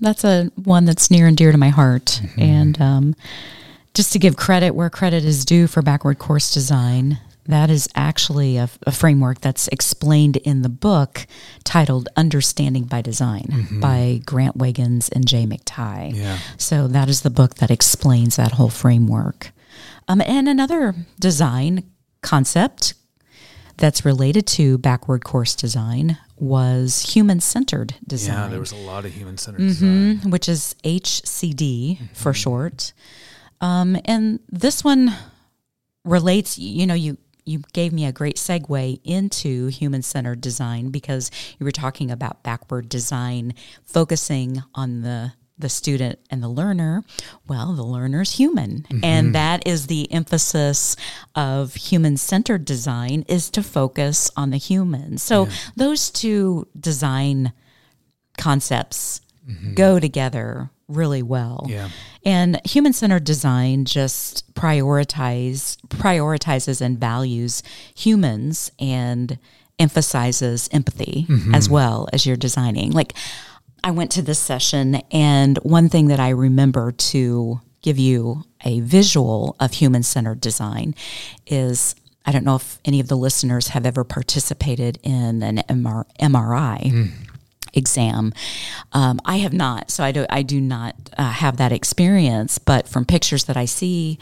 That's 0.02 0.24
a 0.24 0.52
one 0.56 0.86
that's 0.86 1.10
near 1.10 1.28
and 1.28 1.38
dear 1.38 1.52
to 1.52 1.58
my 1.58 1.70
heart, 1.70 2.22
mm-hmm. 2.22 2.42
and 2.42 2.82
um, 2.82 3.16
just 3.96 4.14
to 4.14 4.20
give 4.20 4.36
credit 4.36 4.76
where 4.76 4.90
credit 4.90 5.26
is 5.26 5.46
due 5.46 5.68
for 5.68 5.82
backward 5.82 6.20
course 6.20 6.54
design, 6.54 7.20
that 7.48 7.70
is 7.70 7.88
actually 7.96 8.58
a, 8.58 8.70
a 8.86 8.92
framework 8.92 9.40
that's 9.42 9.68
explained 9.70 10.38
in 10.38 10.62
the 10.62 10.70
book 10.70 11.26
titled 11.64 12.10
Understanding 12.16 12.84
by 12.84 13.02
Design 13.02 13.48
mm-hmm. 13.50 13.80
by 13.80 14.22
Grant 14.26 14.58
Wiggins 14.58 15.10
and 15.10 15.28
Jay 15.28 15.46
McTighe. 15.46 16.16
Yeah. 16.16 16.40
So 16.58 16.88
that 16.88 17.08
is 17.08 17.22
the 17.22 17.30
book 17.30 17.56
that 17.56 17.72
explains 17.72 18.36
that 18.36 18.54
whole 18.54 18.70
framework. 18.70 19.52
Um, 20.08 20.22
and 20.22 20.50
another 20.50 20.94
design 21.20 21.90
concept 22.22 22.96
that's 23.78 24.06
related 24.06 24.48
to 24.48 24.78
backward 24.78 25.24
course 25.24 25.56
design 25.56 26.18
was 26.38 27.14
human 27.14 27.40
centered 27.40 27.96
design. 28.06 28.36
Yeah, 28.36 28.48
there 28.48 28.60
was 28.60 28.72
a 28.72 28.78
lot 28.78 29.06
of 29.06 29.14
human 29.14 29.38
centered 29.38 29.62
mm-hmm, 29.62 30.12
design. 30.14 30.32
Which 30.32 30.50
is 30.50 30.76
HCD 30.84 31.98
mm-hmm. 31.98 32.06
for 32.14 32.34
short. 32.34 32.94
Um, 33.62 33.98
and 34.06 34.40
this 34.50 34.84
one 34.84 35.14
relates, 36.04 36.58
you 36.58 36.86
know, 36.86 36.94
you 36.94 37.18
you 37.48 37.62
gave 37.74 37.94
me 37.94 38.06
a 38.06 38.12
great 38.12 38.38
segue 38.38 39.00
into 39.04 39.68
human 39.68 40.02
centered 40.02 40.42
design 40.42 40.90
because 40.90 41.30
you 41.60 41.64
were 41.64 41.72
talking 41.72 42.10
about 42.10 42.42
backward 42.42 42.90
design, 42.90 43.54
focusing 43.84 44.64
on 44.74 45.02
the 45.02 45.34
the 45.58 45.70
student 45.70 46.20
and 46.30 46.44
the 46.44 46.50
learner, 46.50 47.04
well, 47.48 47.74
the 47.74 47.84
learner's 47.84 48.32
human. 48.32 48.82
Mm-hmm. 48.82 49.06
And 49.06 49.36
that 49.36 49.66
is 49.66 49.88
the 49.88 50.12
emphasis 50.12 50.96
of 51.34 51.76
human 51.76 52.18
centered 52.18 52.66
design 52.66 53.24
is 53.28 53.50
to 53.52 53.64
focus 53.64 54.30
on 54.36 54.50
the 54.50 54.58
human. 54.58 55.18
So 55.18 55.46
yeah. 55.46 55.54
those 55.78 56.10
two 56.10 56.68
design 56.78 57.54
concepts 58.38 59.22
mm-hmm. 59.48 59.76
go 59.76 59.98
together 60.00 60.70
really 60.88 61.24
well. 61.24 61.66
Yeah. 61.68 61.90
And 62.24 62.60
human 62.66 62.94
centered 62.94 63.24
design 63.24 63.86
just 63.86 64.54
prioritize 64.54 65.78
prioritizes 65.88 66.82
and 66.82 67.00
values 67.00 67.64
humans 67.96 68.72
and 68.80 69.38
emphasizes 69.80 70.70
empathy 70.72 71.26
mm-hmm. 71.28 71.54
as 71.54 71.70
well 71.70 72.08
as 72.14 72.26
you're 72.26 72.38
designing. 72.38 72.92
Like 72.92 73.14
I 73.84 73.92
went 73.92 74.12
to 74.14 74.22
this 74.22 74.40
session 74.40 74.96
and 75.12 75.58
one 75.60 75.90
thing 75.90 76.08
that 76.08 76.20
I 76.20 76.30
remember 76.30 76.92
to 76.92 77.62
give 77.82 78.00
you 78.00 78.44
a 78.64 78.80
visual 78.80 79.56
of 79.60 79.74
human 79.74 80.04
centered 80.04 80.42
design 80.42 80.96
is 81.46 81.96
I 82.28 82.32
don't 82.32 82.44
know 82.44 82.56
if 82.56 82.80
any 82.86 83.00
of 83.00 83.08
the 83.08 83.18
listeners 83.18 83.70
have 83.70 83.86
ever 83.86 84.04
participated 84.04 84.98
in 85.04 85.44
an 85.44 85.58
MR, 85.70 86.06
MRI. 86.20 86.82
Mm 86.82 87.12
exam. 87.76 88.34
Um, 88.94 89.20
I 89.26 89.38
have 89.38 89.54
not, 89.54 89.92
so 89.92 90.04
I 90.04 90.12
do 90.12 90.26
I 90.30 90.42
do 90.42 90.60
not 90.62 90.96
uh, 91.18 91.30
have 91.32 91.58
that 91.58 91.72
experience. 91.72 92.58
But 92.58 92.88
from 92.88 93.06
pictures 93.06 93.46
that 93.46 93.58
I 93.58 93.66
see 93.66 94.18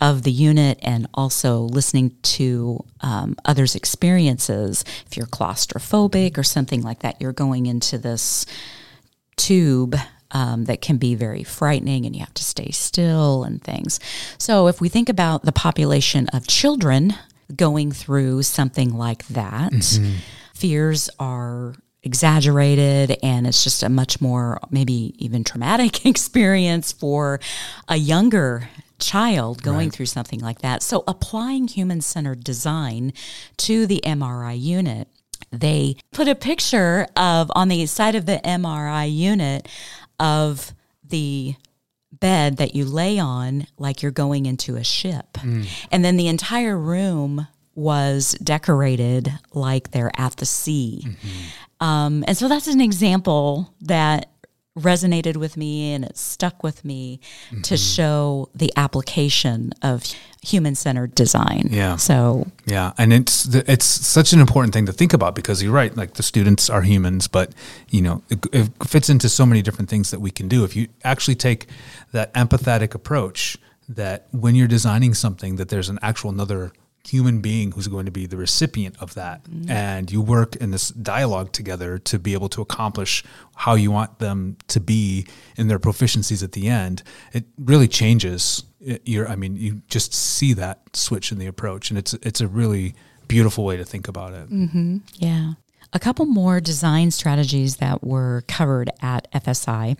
of 0.00 0.22
the 0.22 0.32
unit 0.32 0.78
and 0.82 1.06
also 1.12 1.60
listening 1.60 2.16
to 2.22 2.84
um, 3.02 3.36
others' 3.44 3.74
experiences, 3.74 4.84
if 5.06 5.16
you're 5.16 5.26
claustrophobic 5.26 6.38
or 6.38 6.42
something 6.42 6.82
like 6.82 7.00
that, 7.00 7.20
you're 7.20 7.32
going 7.32 7.66
into 7.66 7.98
this 7.98 8.46
tube 9.36 9.96
um, 10.32 10.64
that 10.64 10.80
can 10.80 10.96
be 10.96 11.14
very 11.14 11.42
frightening 11.42 12.06
and 12.06 12.14
you 12.14 12.20
have 12.20 12.34
to 12.34 12.44
stay 12.44 12.70
still 12.70 13.44
and 13.44 13.62
things. 13.62 14.00
So, 14.38 14.68
if 14.68 14.80
we 14.80 14.88
think 14.88 15.08
about 15.08 15.44
the 15.44 15.52
population 15.52 16.28
of 16.28 16.46
children 16.46 17.14
going 17.54 17.92
through 17.92 18.42
something 18.44 18.96
like 18.96 19.26
that, 19.28 19.72
mm-hmm. 19.72 20.16
fears 20.54 21.10
are 21.18 21.74
exaggerated 22.02 23.18
and 23.22 23.46
it's 23.46 23.62
just 23.62 23.82
a 23.82 23.88
much 23.88 24.20
more 24.20 24.58
maybe 24.70 25.14
even 25.18 25.44
traumatic 25.44 26.06
experience 26.06 26.92
for 26.92 27.40
a 27.88 27.96
younger 27.96 28.68
child 28.98 29.62
going 29.62 29.88
right. 29.88 29.92
through 29.92 30.06
something 30.06 30.40
like 30.40 30.60
that. 30.60 30.82
So 30.82 31.04
applying 31.06 31.68
human 31.68 32.00
centered 32.00 32.44
design 32.44 33.12
to 33.58 33.86
the 33.86 34.00
MRI 34.04 34.60
unit 34.60 35.08
they 35.52 35.96
put 36.12 36.28
a 36.28 36.34
picture 36.34 37.06
of 37.16 37.50
on 37.54 37.68
the 37.68 37.86
side 37.86 38.14
of 38.14 38.26
the 38.26 38.40
MRI 38.44 39.12
unit 39.12 39.68
of 40.18 40.72
the 41.04 41.54
bed 42.12 42.58
that 42.58 42.74
you 42.74 42.84
lay 42.84 43.18
on 43.18 43.66
like 43.78 44.02
you're 44.02 44.12
going 44.12 44.46
into 44.46 44.76
a 44.76 44.84
ship. 44.84 45.32
Mm. 45.34 45.66
And 45.90 46.04
then 46.04 46.16
the 46.16 46.28
entire 46.28 46.78
room 46.78 47.46
was 47.80 48.32
decorated 48.42 49.32
like 49.52 49.90
they're 49.90 50.12
at 50.16 50.36
the 50.36 50.46
sea. 50.46 51.02
Mm-hmm. 51.04 51.84
Um, 51.86 52.24
and 52.28 52.36
so 52.36 52.46
that's 52.46 52.68
an 52.68 52.80
example 52.80 53.74
that 53.80 54.30
resonated 54.78 55.36
with 55.36 55.56
me 55.56 55.92
and 55.94 56.04
it 56.04 56.16
stuck 56.16 56.62
with 56.62 56.84
me 56.84 57.20
mm-hmm. 57.46 57.62
to 57.62 57.76
show 57.76 58.48
the 58.54 58.72
application 58.76 59.72
of 59.82 60.04
human 60.42 60.74
centered 60.74 61.14
design. 61.14 61.68
Yeah. 61.70 61.96
So 61.96 62.46
yeah, 62.66 62.92
and 62.98 63.12
it's 63.12 63.46
it's 63.54 63.84
such 63.84 64.32
an 64.32 64.40
important 64.40 64.72
thing 64.72 64.86
to 64.86 64.92
think 64.92 65.12
about 65.12 65.34
because 65.34 65.62
you're 65.62 65.72
right. 65.72 65.94
Like 65.96 66.14
the 66.14 66.22
students 66.22 66.70
are 66.70 66.82
humans, 66.82 67.28
but 67.28 67.52
you 67.88 68.02
know 68.02 68.22
it, 68.28 68.46
it 68.52 68.70
fits 68.86 69.08
into 69.08 69.28
so 69.28 69.44
many 69.44 69.62
different 69.62 69.90
things 69.90 70.10
that 70.10 70.20
we 70.20 70.30
can 70.30 70.48
do 70.48 70.64
if 70.64 70.76
you 70.76 70.88
actually 71.02 71.34
take 71.34 71.66
that 72.12 72.32
empathetic 72.34 72.94
approach 72.94 73.56
that 73.88 74.28
when 74.30 74.54
you're 74.54 74.68
designing 74.68 75.14
something 75.14 75.56
that 75.56 75.68
there's 75.68 75.88
an 75.88 75.98
actual 76.00 76.30
another 76.30 76.72
human 77.06 77.40
being 77.40 77.72
who's 77.72 77.88
going 77.88 78.06
to 78.06 78.12
be 78.12 78.26
the 78.26 78.36
recipient 78.36 78.94
of 79.00 79.14
that 79.14 79.42
mm-hmm. 79.44 79.70
and 79.70 80.12
you 80.12 80.20
work 80.20 80.56
in 80.56 80.70
this 80.70 80.90
dialogue 80.90 81.50
together 81.52 81.98
to 81.98 82.18
be 82.18 82.34
able 82.34 82.48
to 82.48 82.60
accomplish 82.60 83.24
how 83.56 83.74
you 83.74 83.90
want 83.90 84.18
them 84.18 84.56
to 84.68 84.78
be 84.80 85.26
in 85.56 85.68
their 85.68 85.78
proficiencies 85.78 86.42
at 86.42 86.52
the 86.52 86.68
end 86.68 87.02
it 87.32 87.44
really 87.58 87.88
changes 87.88 88.64
your 89.04 89.28
i 89.28 89.34
mean 89.34 89.56
you 89.56 89.80
just 89.88 90.12
see 90.12 90.52
that 90.52 90.80
switch 90.94 91.32
in 91.32 91.38
the 91.38 91.46
approach 91.46 91.90
and 91.90 91.98
it's 91.98 92.12
it's 92.14 92.40
a 92.40 92.48
really 92.48 92.94
beautiful 93.28 93.64
way 93.64 93.76
to 93.76 93.84
think 93.84 94.06
about 94.06 94.34
it 94.34 94.50
mm-hmm. 94.50 94.98
yeah 95.14 95.52
a 95.92 95.98
couple 95.98 96.26
more 96.26 96.60
design 96.60 97.10
strategies 97.10 97.76
that 97.76 98.04
were 98.04 98.44
covered 98.46 98.90
at 99.02 99.30
FSI. 99.32 99.96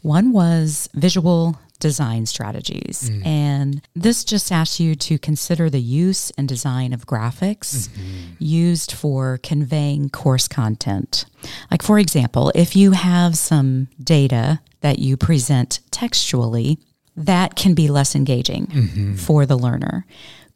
One 0.00 0.32
was 0.32 0.88
visual 0.94 1.58
design 1.84 2.24
strategies. 2.24 3.10
Mm. 3.10 3.26
And 3.26 3.88
this 3.94 4.24
just 4.24 4.50
asks 4.50 4.80
you 4.80 4.94
to 4.94 5.18
consider 5.18 5.68
the 5.68 5.82
use 5.82 6.30
and 6.38 6.48
design 6.48 6.94
of 6.94 7.06
graphics 7.06 7.88
mm-hmm. 7.88 8.36
used 8.38 8.90
for 8.90 9.38
conveying 9.42 10.08
course 10.08 10.48
content. 10.48 11.26
Like, 11.70 11.82
for 11.82 11.98
example, 11.98 12.50
if 12.54 12.74
you 12.74 12.92
have 12.92 13.36
some 13.36 13.88
data 14.02 14.60
that 14.80 14.98
you 14.98 15.18
present 15.18 15.80
textually, 15.90 16.78
that 17.16 17.54
can 17.54 17.74
be 17.74 17.88
less 17.88 18.14
engaging 18.14 18.66
mm-hmm. 18.68 19.14
for 19.16 19.44
the 19.44 19.58
learner. 19.58 20.06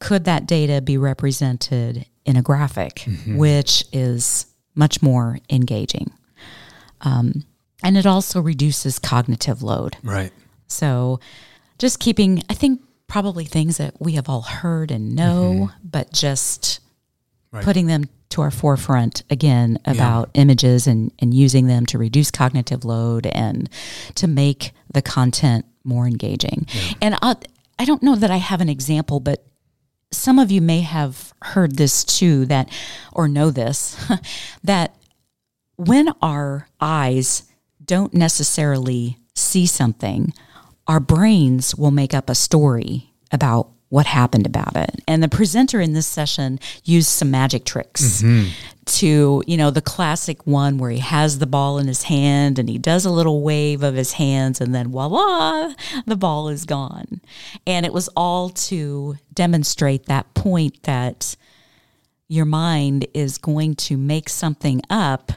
Could 0.00 0.25
that 0.25 0.47
data 0.47 0.80
be 0.80 0.97
represented 0.97 2.06
in 2.25 2.38
a 2.38 2.42
graphic, 2.42 3.04
mm-hmm. 3.04 3.37
which 3.37 3.85
is 3.92 4.47
much 4.75 5.02
more 5.02 5.40
engaging? 5.50 6.11
Um, 7.02 7.44
and 7.82 7.99
it 7.99 8.06
also 8.06 8.40
reduces 8.40 8.99
cognitive 8.99 9.62
load. 9.62 9.99
Right. 10.02 10.32
So 10.68 11.20
just 11.78 11.98
keeping, 11.98 12.42
I 12.48 12.54
think, 12.54 12.80
probably 13.06 13.44
things 13.44 13.78
that 13.78 13.94
we 14.00 14.12
have 14.12 14.28
all 14.28 14.42
heard 14.42 14.90
and 14.90 15.14
know, 15.16 15.68
mm-hmm. 15.70 15.88
but 15.88 16.12
just 16.12 16.80
right. 17.50 17.64
putting 17.64 17.87
them 17.87 18.04
to 18.30 18.42
our 18.42 18.50
forefront 18.50 19.22
again 19.30 19.78
about 19.87 20.30
yeah. 20.34 20.42
images 20.42 20.87
and, 20.87 21.10
and 21.18 21.32
using 21.32 21.66
them 21.66 21.87
to 21.87 21.98
reduce 21.98 22.30
cognitive 22.30 22.84
load 22.84 23.26
and 23.26 23.70
to 24.14 24.26
make 24.26 24.72
the 24.92 25.00
content 25.00 25.64
more 25.84 26.06
engaging. 26.06 26.66
Yeah. 26.72 26.92
And 27.02 27.14
i 27.22 27.37
I 27.80 27.84
don't 27.84 28.02
know 28.02 28.16
that 28.16 28.30
I 28.30 28.38
have 28.38 28.60
an 28.60 28.68
example, 28.68 29.20
but 29.20 29.44
some 30.10 30.40
of 30.40 30.50
you 30.50 30.60
may 30.60 30.80
have 30.80 31.32
heard 31.42 31.76
this 31.76 32.02
too 32.02 32.44
that 32.46 32.68
or 33.12 33.28
know 33.28 33.50
this 33.50 33.96
that 34.64 34.96
when 35.76 36.08
our 36.20 36.68
eyes 36.80 37.44
don't 37.84 38.12
necessarily 38.12 39.16
see 39.37 39.64
something 39.64 40.32
our 40.88 41.00
brains 41.00 41.75
will 41.76 41.90
make 41.90 42.14
up 42.14 42.28
a 42.28 42.35
story 42.35 43.12
about 43.30 43.68
what 43.90 44.07
happened 44.07 44.47
about 44.47 44.76
it. 44.76 45.02
And 45.07 45.23
the 45.23 45.28
presenter 45.28 45.80
in 45.80 45.92
this 45.92 46.07
session 46.07 46.59
used 46.85 47.09
some 47.09 47.30
magic 47.30 47.64
tricks 47.64 48.23
mm-hmm. 48.23 48.50
to, 48.85 49.42
you 49.47 49.57
know, 49.57 49.71
the 49.71 49.80
classic 49.80 50.47
one 50.47 50.76
where 50.76 50.90
he 50.90 50.99
has 50.99 51.38
the 51.38 51.47
ball 51.47 51.78
in 51.78 51.87
his 51.87 52.02
hand 52.02 52.59
and 52.59 52.68
he 52.68 52.76
does 52.78 53.07
a 53.07 53.11
little 53.11 53.42
wave 53.42 53.83
of 53.83 53.95
his 53.95 54.12
hands 54.12 54.61
and 54.61 54.75
then 54.75 54.88
voila, 54.88 55.73
the 56.07 56.16
ball 56.16 56.49
is 56.49 56.64
gone. 56.64 57.21
And 57.66 57.87
it 57.87 57.92
was 57.92 58.09
all 58.09 58.50
to 58.50 59.16
demonstrate 59.33 60.07
that 60.07 60.35
point 60.35 60.83
that 60.83 61.37
your 62.28 62.45
mind 62.45 63.07
is 63.14 63.38
going 63.38 63.75
to 63.75 63.97
make 63.97 64.28
something 64.28 64.83
up 64.90 65.33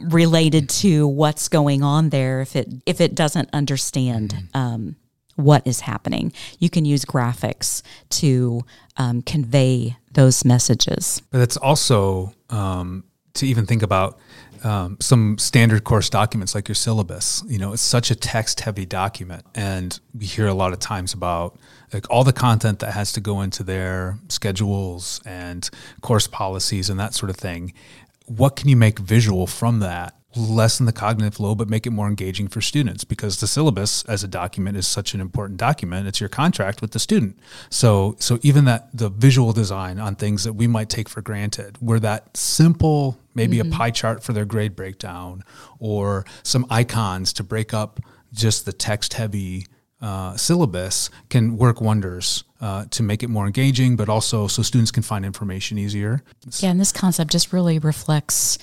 related 0.00 0.68
to 0.68 1.06
what's 1.06 1.48
going 1.48 1.82
on 1.82 2.10
there 2.10 2.40
if 2.40 2.56
it 2.56 2.68
if 2.86 3.00
it 3.00 3.14
doesn't 3.14 3.48
understand 3.52 4.34
mm-hmm. 4.34 4.56
um, 4.56 4.96
what 5.36 5.66
is 5.66 5.80
happening. 5.80 6.32
You 6.58 6.70
can 6.70 6.84
use 6.84 7.04
graphics 7.04 7.82
to 8.10 8.64
um, 8.96 9.22
convey 9.22 9.96
those 10.12 10.44
messages. 10.44 11.22
But 11.30 11.40
it's 11.40 11.56
also 11.56 12.32
um, 12.50 13.04
to 13.34 13.46
even 13.46 13.66
think 13.66 13.82
about 13.82 14.18
um, 14.62 14.96
some 15.00 15.36
standard 15.36 15.84
course 15.84 16.08
documents 16.08 16.54
like 16.54 16.68
your 16.68 16.74
syllabus. 16.74 17.42
You 17.46 17.58
know, 17.58 17.72
it's 17.72 17.82
such 17.82 18.10
a 18.10 18.14
text 18.14 18.60
heavy 18.60 18.86
document, 18.86 19.44
and 19.54 19.98
we 20.18 20.24
hear 20.24 20.46
a 20.46 20.54
lot 20.54 20.72
of 20.72 20.78
times 20.78 21.12
about 21.12 21.58
like 21.92 22.10
all 22.10 22.24
the 22.24 22.32
content 22.32 22.78
that 22.80 22.92
has 22.92 23.12
to 23.12 23.20
go 23.20 23.42
into 23.42 23.62
their 23.62 24.18
schedules 24.28 25.20
and 25.24 25.68
course 26.00 26.26
policies 26.26 26.90
and 26.90 26.98
that 26.98 27.14
sort 27.14 27.30
of 27.30 27.36
thing 27.36 27.72
what 28.26 28.56
can 28.56 28.68
you 28.68 28.76
make 28.76 28.98
visual 28.98 29.46
from 29.46 29.80
that? 29.80 30.14
Lessen 30.36 30.86
the 30.86 30.92
cognitive 30.92 31.38
load, 31.38 31.58
but 31.58 31.68
make 31.68 31.86
it 31.86 31.90
more 31.90 32.08
engaging 32.08 32.48
for 32.48 32.60
students 32.60 33.04
because 33.04 33.38
the 33.38 33.46
syllabus 33.46 34.04
as 34.06 34.24
a 34.24 34.28
document 34.28 34.76
is 34.76 34.84
such 34.84 35.14
an 35.14 35.20
important 35.20 35.58
document. 35.60 36.08
It's 36.08 36.18
your 36.18 36.28
contract 36.28 36.80
with 36.80 36.90
the 36.90 36.98
student. 36.98 37.38
So, 37.70 38.16
so 38.18 38.40
even 38.42 38.64
that 38.64 38.88
the 38.92 39.10
visual 39.10 39.52
design 39.52 40.00
on 40.00 40.16
things 40.16 40.42
that 40.42 40.54
we 40.54 40.66
might 40.66 40.88
take 40.88 41.08
for 41.08 41.22
granted, 41.22 41.76
where 41.78 42.00
that 42.00 42.36
simple, 42.36 43.16
maybe 43.34 43.58
mm-hmm. 43.58 43.72
a 43.72 43.76
pie 43.76 43.90
chart 43.92 44.24
for 44.24 44.32
their 44.32 44.44
grade 44.44 44.74
breakdown 44.74 45.44
or 45.78 46.24
some 46.42 46.66
icons 46.68 47.32
to 47.34 47.44
break 47.44 47.72
up 47.72 48.00
just 48.32 48.66
the 48.66 48.72
text 48.72 49.14
heavy 49.14 49.66
uh, 50.04 50.36
syllabus 50.36 51.08
can 51.30 51.56
work 51.56 51.80
wonders 51.80 52.44
uh, 52.60 52.84
to 52.90 53.02
make 53.02 53.22
it 53.22 53.28
more 53.28 53.46
engaging, 53.46 53.96
but 53.96 54.08
also 54.08 54.46
so 54.46 54.62
students 54.62 54.90
can 54.90 55.02
find 55.02 55.24
information 55.24 55.78
easier. 55.78 56.22
Yeah, 56.58 56.70
and 56.70 56.78
this 56.78 56.92
concept 56.92 57.32
just 57.32 57.54
really 57.54 57.78
reflects 57.78 58.58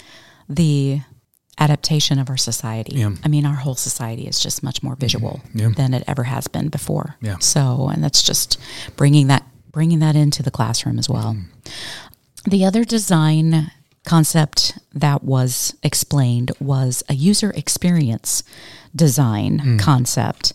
the 0.47 1.01
adaptation 1.57 2.19
of 2.19 2.29
our 2.29 2.37
society. 2.37 2.97
Yeah. 2.97 3.15
I 3.23 3.27
mean, 3.27 3.47
our 3.47 3.55
whole 3.55 3.73
society 3.73 4.27
is 4.27 4.39
just 4.39 4.61
much 4.61 4.83
more 4.83 4.95
visual 4.95 5.41
mm-hmm. 5.47 5.59
yeah. 5.59 5.69
than 5.75 5.95
it 5.95 6.03
ever 6.07 6.23
has 6.23 6.47
been 6.47 6.69
before. 6.69 7.15
Yeah. 7.21 7.39
So, 7.39 7.89
and 7.91 8.03
that's 8.03 8.21
just 8.21 8.59
bringing 8.95 9.27
that 9.27 9.43
bringing 9.71 9.99
that 9.99 10.15
into 10.15 10.43
the 10.43 10.51
classroom 10.51 10.99
as 10.99 11.09
well. 11.09 11.33
Mm. 11.33 11.45
The 12.45 12.65
other 12.65 12.83
design 12.83 13.71
concept 14.05 14.77
that 14.93 15.23
was 15.23 15.75
explained 15.81 16.51
was 16.59 17.03
a 17.09 17.13
user 17.13 17.51
experience 17.51 18.43
design 18.95 19.59
mm. 19.59 19.79
concept. 19.79 20.53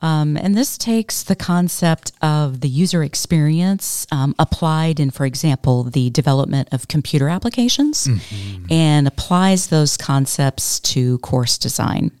Um, 0.00 0.36
and 0.36 0.56
this 0.56 0.78
takes 0.78 1.22
the 1.22 1.36
concept 1.36 2.12
of 2.22 2.60
the 2.60 2.68
user 2.68 3.02
experience 3.02 4.06
um, 4.12 4.34
applied 4.38 5.00
in, 5.00 5.10
for 5.10 5.26
example, 5.26 5.84
the 5.84 6.10
development 6.10 6.68
of 6.72 6.88
computer 6.88 7.28
applications 7.28 8.06
mm-hmm. 8.06 8.66
and 8.70 9.08
applies 9.08 9.68
those 9.68 9.96
concepts 9.96 10.80
to 10.80 11.18
course 11.18 11.58
design. 11.58 12.12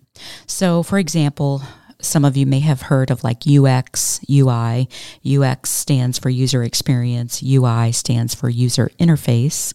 So, 0.46 0.82
for 0.82 0.98
example, 0.98 1.62
some 2.00 2.24
of 2.24 2.36
you 2.36 2.46
may 2.46 2.60
have 2.60 2.82
heard 2.82 3.10
of 3.10 3.24
like 3.24 3.42
UX, 3.46 4.20
UI. 4.30 4.88
UX 5.26 5.70
stands 5.70 6.18
for 6.18 6.30
user 6.30 6.62
experience, 6.62 7.42
UI 7.42 7.92
stands 7.92 8.34
for 8.34 8.48
user 8.48 8.90
interface 9.00 9.74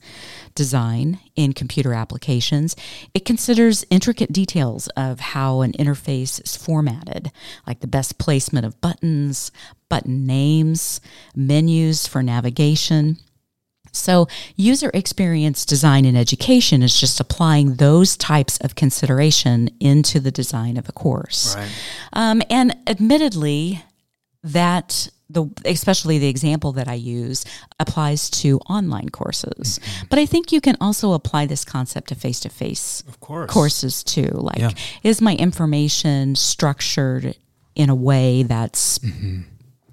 design 0.56 1.20
in 1.36 1.54
computer 1.54 1.94
applications. 1.94 2.76
It 3.13 3.26
considers 3.26 3.86
intricate 3.89 4.32
details 4.32 4.88
of 4.89 5.20
how 5.20 5.62
an 5.62 5.74
interface 5.74 6.44
is 6.44 6.56
formatted, 6.56 7.32
like 7.68 7.80
the 7.80 7.88
best 7.88 8.18
placement 8.18 8.66
of 8.66 8.80
buttons, 8.82 9.52
button 9.89 10.26
names, 10.26 11.02
menus 11.36 12.08
for 12.08 12.24
navigation. 12.24 13.18
So, 13.96 14.28
user 14.56 14.89
experience 14.94 15.66
design 15.66 16.04
in 16.06 16.16
education 16.16 16.82
is 16.82 17.00
just 17.00 17.20
applying 17.20 17.76
those 17.76 18.18
types 18.18 18.58
of 18.58 18.74
consideration 18.74 19.70
into 19.80 20.20
the 20.20 20.32
design 20.32 20.78
of 20.78 20.89
a 20.89 20.92
course. 20.92 21.56
Right. 21.56 21.70
Um, 22.13 22.42
and 22.50 22.76
admittedly, 22.88 23.84
that 24.44 25.10
the 25.34 25.50
especially 25.65 26.19
the 26.19 26.30
example 26.30 26.72
that 26.74 26.88
I 26.88 26.93
use 26.93 27.46
applies 27.80 28.30
to 28.41 28.60
online 28.69 29.10
courses. 29.10 29.80
Mm-hmm. 29.80 30.06
But 30.10 30.19
I 30.19 30.26
think 30.26 30.52
you 30.52 30.62
can 30.62 30.78
also 30.80 31.13
apply 31.13 31.46
this 31.46 31.65
concept 31.65 32.10
to 32.10 32.15
face 32.15 32.39
to 32.41 32.50
face 32.50 33.04
courses 33.19 34.04
too. 34.04 34.30
Like 34.34 34.60
yeah. 34.60 34.72
is 35.04 35.22
my 35.22 35.36
information 35.36 36.36
structured 36.36 37.36
in 37.76 37.89
a 37.89 37.96
way 37.96 38.43
that's 38.43 39.00
mm-hmm. 39.00 39.41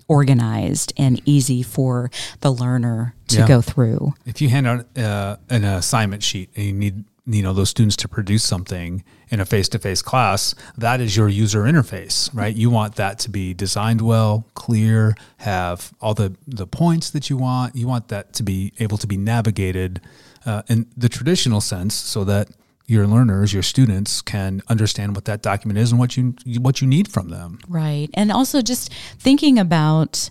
organized 0.09 0.92
and 0.96 1.20
easy 1.24 1.62
for 1.62 2.11
the 2.40 2.53
learner 2.53 3.14
to 3.29 3.38
yeah. 3.38 3.48
go 3.48 3.61
through. 3.61 4.14
If 4.26 4.40
you 4.40 4.48
hand 4.48 4.66
out 4.66 4.98
uh, 4.98 5.37
an 5.48 5.64
assignment 5.64 6.22
sheet 6.22 6.50
and 6.57 6.66
you 6.66 6.72
need 6.72 7.05
you 7.26 7.42
know 7.42 7.53
those 7.53 7.70
students 7.70 7.96
to 7.96 8.09
produce 8.09 8.42
something 8.42 9.05
in 9.31 9.40
a 9.40 9.45
face-to-face 9.45 10.03
class 10.03 10.55
that 10.77 11.01
is 11.01 11.16
your 11.16 11.29
user 11.29 11.62
interface 11.62 12.31
right? 12.35 12.55
You 12.57 12.71
want 12.71 12.97
that 12.97 13.19
to 13.21 13.31
be 13.31 13.55
designed 13.55 14.01
well 14.01 14.47
clear 14.55 15.14
have 15.38 15.93
all 16.01 16.14
the 16.14 16.37
the 16.47 16.66
points 16.66 17.11
that 17.11 17.31
you 17.31 17.37
want. 17.37 17.77
You 17.77 17.87
want 17.87 18.09
that 18.09 18.33
to 18.35 18.43
be 18.43 18.73
able 18.79 18.99
to 18.99 19.07
be 19.07 19.16
navigated 19.16 20.01
uh, 20.47 20.62
in 20.69 20.87
the 20.97 21.09
traditional 21.09 21.61
sense 21.61 21.95
so 21.95 22.25
that 22.25 22.49
your 22.87 23.07
learners 23.07 23.53
your 23.53 23.62
students 23.62 24.21
can 24.21 24.62
understand 24.69 25.14
what 25.14 25.25
that 25.27 25.43
document 25.43 25.79
is 25.79 25.93
and 25.93 25.99
what 25.99 26.16
you 26.16 26.35
what 26.61 26.81
you 26.81 26.87
need 26.87 27.09
from 27.09 27.29
them. 27.29 27.59
Right. 27.69 28.09
And 28.14 28.33
also 28.33 28.62
just 28.62 28.93
thinking 29.19 29.59
about 29.59 30.31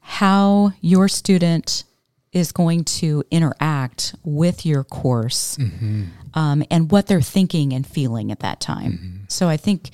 how 0.00 0.72
your 0.80 1.08
student 1.08 1.84
is 2.32 2.52
going 2.52 2.84
to 2.84 3.24
interact 3.30 4.14
with 4.24 4.64
your 4.64 4.84
course. 4.84 5.56
Mm-hmm. 5.56 6.04
Um, 6.34 6.62
and 6.70 6.90
what 6.90 7.06
they're 7.06 7.20
thinking 7.20 7.72
and 7.72 7.86
feeling 7.86 8.30
at 8.30 8.40
that 8.40 8.60
time. 8.60 8.92
Mm-hmm. 8.92 9.16
So 9.28 9.48
I 9.48 9.56
think 9.56 9.90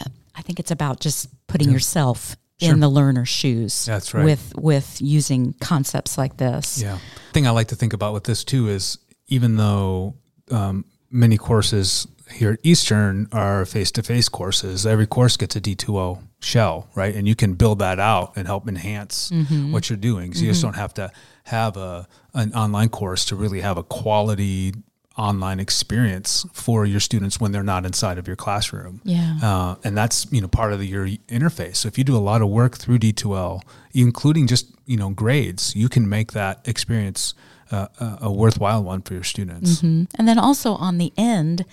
uh, 0.00 0.08
I 0.34 0.42
think 0.42 0.58
it's 0.58 0.70
about 0.70 1.00
just 1.00 1.28
putting 1.46 1.68
yeah. 1.68 1.74
yourself 1.74 2.36
in 2.60 2.80
the 2.80 2.88
learner's 2.88 3.28
shoes. 3.28 3.84
That's 3.84 4.14
right. 4.14 4.24
With 4.24 4.52
with 4.56 5.00
using 5.00 5.54
concepts 5.60 6.18
like 6.18 6.36
this. 6.36 6.82
Yeah. 6.82 6.98
thing 7.32 7.46
I 7.46 7.50
like 7.50 7.68
to 7.68 7.76
think 7.76 7.92
about 7.92 8.12
with 8.14 8.24
this 8.24 8.44
too 8.44 8.68
is 8.68 8.98
even 9.28 9.56
though 9.56 10.14
um, 10.50 10.84
many 11.10 11.38
courses 11.38 12.06
here 12.30 12.52
at 12.52 12.60
Eastern 12.62 13.28
are 13.32 13.64
face 13.64 13.90
to 13.92 14.02
face 14.02 14.28
courses, 14.28 14.86
every 14.86 15.06
course 15.06 15.36
gets 15.36 15.56
a 15.56 15.60
D2L 15.60 16.22
shell, 16.40 16.88
right? 16.94 17.14
And 17.14 17.26
you 17.26 17.34
can 17.34 17.54
build 17.54 17.78
that 17.78 17.98
out 17.98 18.32
and 18.36 18.46
help 18.46 18.68
enhance 18.68 19.30
what 19.70 19.88
you're 19.88 19.96
doing. 19.96 20.34
So 20.34 20.42
you 20.42 20.50
just 20.50 20.62
don't 20.62 20.76
have 20.76 20.94
to 20.94 21.10
have 21.44 21.76
a 21.76 22.06
an 22.34 22.52
online 22.54 22.90
course 22.90 23.24
to 23.26 23.36
really 23.36 23.60
have 23.60 23.78
a 23.78 23.82
quality 23.82 24.74
online 25.18 25.58
experience 25.60 26.46
for 26.52 26.86
your 26.86 27.00
students 27.00 27.40
when 27.40 27.52
they're 27.52 27.62
not 27.62 27.84
inside 27.84 28.18
of 28.18 28.26
your 28.26 28.36
classroom. 28.36 29.00
Yeah. 29.04 29.38
Uh, 29.42 29.74
and 29.84 29.96
that's 29.96 30.26
you 30.30 30.40
know 30.40 30.48
part 30.48 30.72
of 30.72 30.78
the, 30.78 30.86
your 30.86 31.06
interface. 31.28 31.76
So 31.76 31.88
if 31.88 31.98
you 31.98 32.04
do 32.04 32.16
a 32.16 32.18
lot 32.30 32.40
of 32.40 32.48
work 32.48 32.76
through 32.78 33.00
D2L, 33.00 33.62
including 33.92 34.46
just 34.46 34.66
you 34.86 34.96
know 34.96 35.10
grades, 35.10 35.74
you 35.74 35.88
can 35.88 36.08
make 36.08 36.32
that 36.32 36.66
experience 36.68 37.34
uh, 37.70 37.86
a, 38.00 38.18
a 38.22 38.32
worthwhile 38.32 38.82
one 38.82 39.02
for 39.02 39.12
your 39.12 39.22
students. 39.24 39.82
Mhm. 39.82 40.08
And 40.14 40.26
then 40.26 40.38
also 40.38 40.72
on 40.74 40.96
the 40.96 41.12
end, 41.18 41.66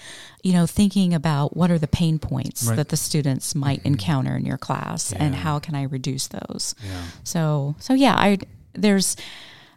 you 0.43 0.51
know, 0.51 0.65
thinking 0.65 1.13
about 1.13 1.55
what 1.55 1.71
are 1.71 1.79
the 1.79 1.87
pain 1.87 2.19
points 2.19 2.63
Right. 2.63 2.71
Mm-hmm. 2.71 2.75
that 2.77 2.89
the 2.89 2.97
students 2.97 3.55
might 3.55 3.81
encounter 3.85 4.35
in 4.35 4.45
your 4.45 4.57
class 4.57 5.13
and 5.13 5.33
how 5.35 5.59
can 5.59 5.73
I 5.73 5.83
reduce 5.83 6.27
those? 6.27 6.75
Yeah. 6.83 7.01
So, 7.23 7.75
so 7.79 7.93
yeah, 7.93 8.15
I 8.15 8.39
there's, 8.73 9.15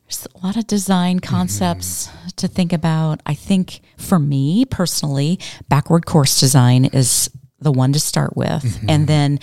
there's 0.09 0.27
a 0.35 0.47
lot 0.47 0.57
of 0.57 0.67
design 0.67 1.21
concepts 1.21 2.07
mm-hmm. 2.07 2.29
to 2.37 2.49
think 2.49 2.73
about. 2.73 3.21
I 3.27 3.35
think 3.35 3.81
for 3.99 4.19
me 4.19 4.65
personally, 4.65 5.39
backward 5.69 6.07
course 6.07 6.41
design 6.41 6.87
is 6.87 7.31
the 7.61 7.73
one 7.73 7.93
to 7.93 8.01
start 8.01 8.37
with, 8.37 8.63
mm-hmm. 8.63 8.89
and 8.89 9.07
then 9.07 9.39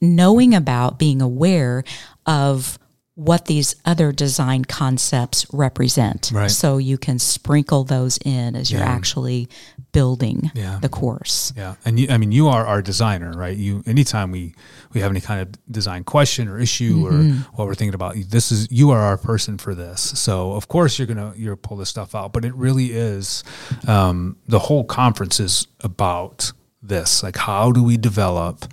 knowing 0.00 0.54
about 0.54 0.98
being 0.98 1.20
aware 1.20 1.84
of 2.24 2.78
what 3.14 3.46
these 3.46 3.74
other 3.84 4.12
design 4.12 4.64
concepts 4.64 5.46
represent. 5.52 6.30
Right. 6.32 6.50
So 6.50 6.78
you 6.78 6.98
can 6.98 7.18
sprinkle 7.18 7.84
those 7.84 8.18
in 8.24 8.54
as 8.54 8.70
you're 8.70 8.82
actually 8.82 9.48
building 9.96 10.50
Yeah. 10.54 10.78
the 10.82 10.88
course. 10.88 11.52
Yeah, 11.56 11.74
and 11.86 11.98
you, 11.98 12.06
I 12.14 12.16
mean, 12.18 12.32
you 12.32 12.48
are 12.54 12.64
our 12.66 12.82
designer, 12.82 13.32
right? 13.44 13.56
You, 13.66 13.82
anytime 13.86 14.28
we 14.30 14.54
we 14.92 15.00
have 15.02 15.10
any 15.10 15.20
kind 15.20 15.40
of 15.42 15.48
design 15.72 16.04
question 16.04 16.48
or 16.48 16.58
issue 16.58 16.94
or 17.06 17.12
what 17.56 17.64
we're 17.66 17.74
thinking 17.80 17.94
about, 17.94 18.14
this 18.36 18.52
is 18.52 18.68
you 18.70 18.90
are 18.94 19.00
our 19.00 19.16
person 19.16 19.58
for 19.58 19.74
this. 19.74 20.00
So 20.26 20.52
of 20.52 20.64
course 20.68 20.98
you're 20.98 21.08
gonna 21.12 21.32
you're 21.36 21.56
pull 21.56 21.76
this 21.78 21.88
stuff 21.88 22.14
out, 22.14 22.32
but 22.32 22.44
it 22.44 22.54
really 22.54 22.88
is 22.92 23.42
um, 23.86 24.36
the 24.46 24.58
whole 24.68 24.84
conference 24.84 25.40
is 25.40 25.66
about 25.80 26.52
this. 26.82 27.22
Like, 27.22 27.36
how 27.36 27.72
do 27.72 27.82
we 27.82 27.96
develop 27.96 28.64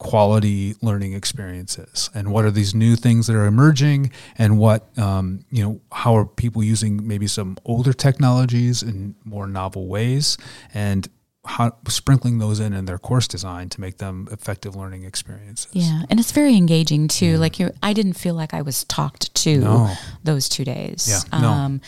quality 0.00 0.74
learning 0.80 1.12
experiences 1.12 2.08
and 2.14 2.32
what 2.32 2.42
are 2.46 2.50
these 2.50 2.74
new 2.74 2.96
things 2.96 3.26
that 3.26 3.36
are 3.36 3.44
emerging 3.44 4.10
and 4.38 4.58
what 4.58 4.88
um, 4.98 5.44
you 5.50 5.62
know 5.62 5.78
how 5.92 6.16
are 6.16 6.24
people 6.24 6.62
using 6.64 7.06
maybe 7.06 7.26
some 7.26 7.54
older 7.66 7.92
technologies 7.92 8.82
in 8.82 9.14
more 9.24 9.46
novel 9.46 9.86
ways 9.88 10.38
and 10.72 11.08
how 11.44 11.76
sprinkling 11.88 12.38
those 12.38 12.60
in 12.60 12.72
in 12.72 12.86
their 12.86 12.98
course 12.98 13.28
design 13.28 13.68
to 13.68 13.78
make 13.80 13.98
them 13.98 14.26
effective 14.32 14.74
learning 14.74 15.04
experiences 15.04 15.70
Yeah, 15.74 16.02
and 16.08 16.18
it's 16.18 16.32
very 16.32 16.54
engaging 16.56 17.06
too. 17.06 17.36
Like 17.36 17.58
you, 17.58 17.70
I 17.82 17.92
didn't 17.92 18.14
feel 18.14 18.34
like 18.34 18.54
I 18.54 18.62
was 18.62 18.84
talked 18.84 19.34
to 19.44 19.58
No. 19.58 19.94
those 20.24 20.48
two 20.48 20.64
days. 20.64 21.06
Yeah, 21.08 21.38
no. 21.40 21.80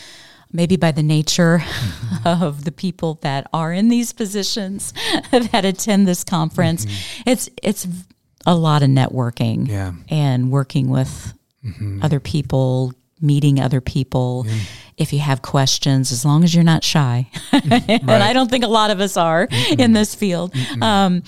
Maybe 0.53 0.75
by 0.75 0.91
the 0.91 1.01
nature 1.03 1.63
of 2.25 2.63
the 2.63 2.71
people 2.71 3.15
that 3.21 3.47
are 3.51 3.73
in 3.73 3.89
these 3.89 4.13
positions 4.13 4.93
that 5.31 5.65
attend 5.65 6.07
this 6.07 6.23
conference, 6.23 6.85
it's 7.25 7.49
it's 7.61 7.87
a 8.45 8.55
lot 8.55 8.83
of 8.83 8.89
networking 8.89 9.67
yeah. 9.67 9.93
and 10.09 10.51
working 10.51 10.89
with 10.89 11.33
other 12.01 12.19
people, 12.19 12.93
meeting 13.21 13.59
other 13.59 13.81
people. 13.81 14.45
If 14.97 15.11
you 15.11 15.19
have 15.19 15.41
questions, 15.41 16.11
as 16.11 16.23
long 16.23 16.43
as 16.43 16.53
you're 16.53 16.63
not 16.63 16.83
shy, 16.83 17.27
and 17.51 18.11
I 18.11 18.31
don't 18.33 18.49
think 18.49 18.63
a 18.63 18.67
lot 18.67 18.91
of 18.91 18.99
us 18.99 19.17
are 19.17 19.47
in 19.77 19.93
this 19.93 20.13
field, 20.13 20.53
um, 20.81 21.23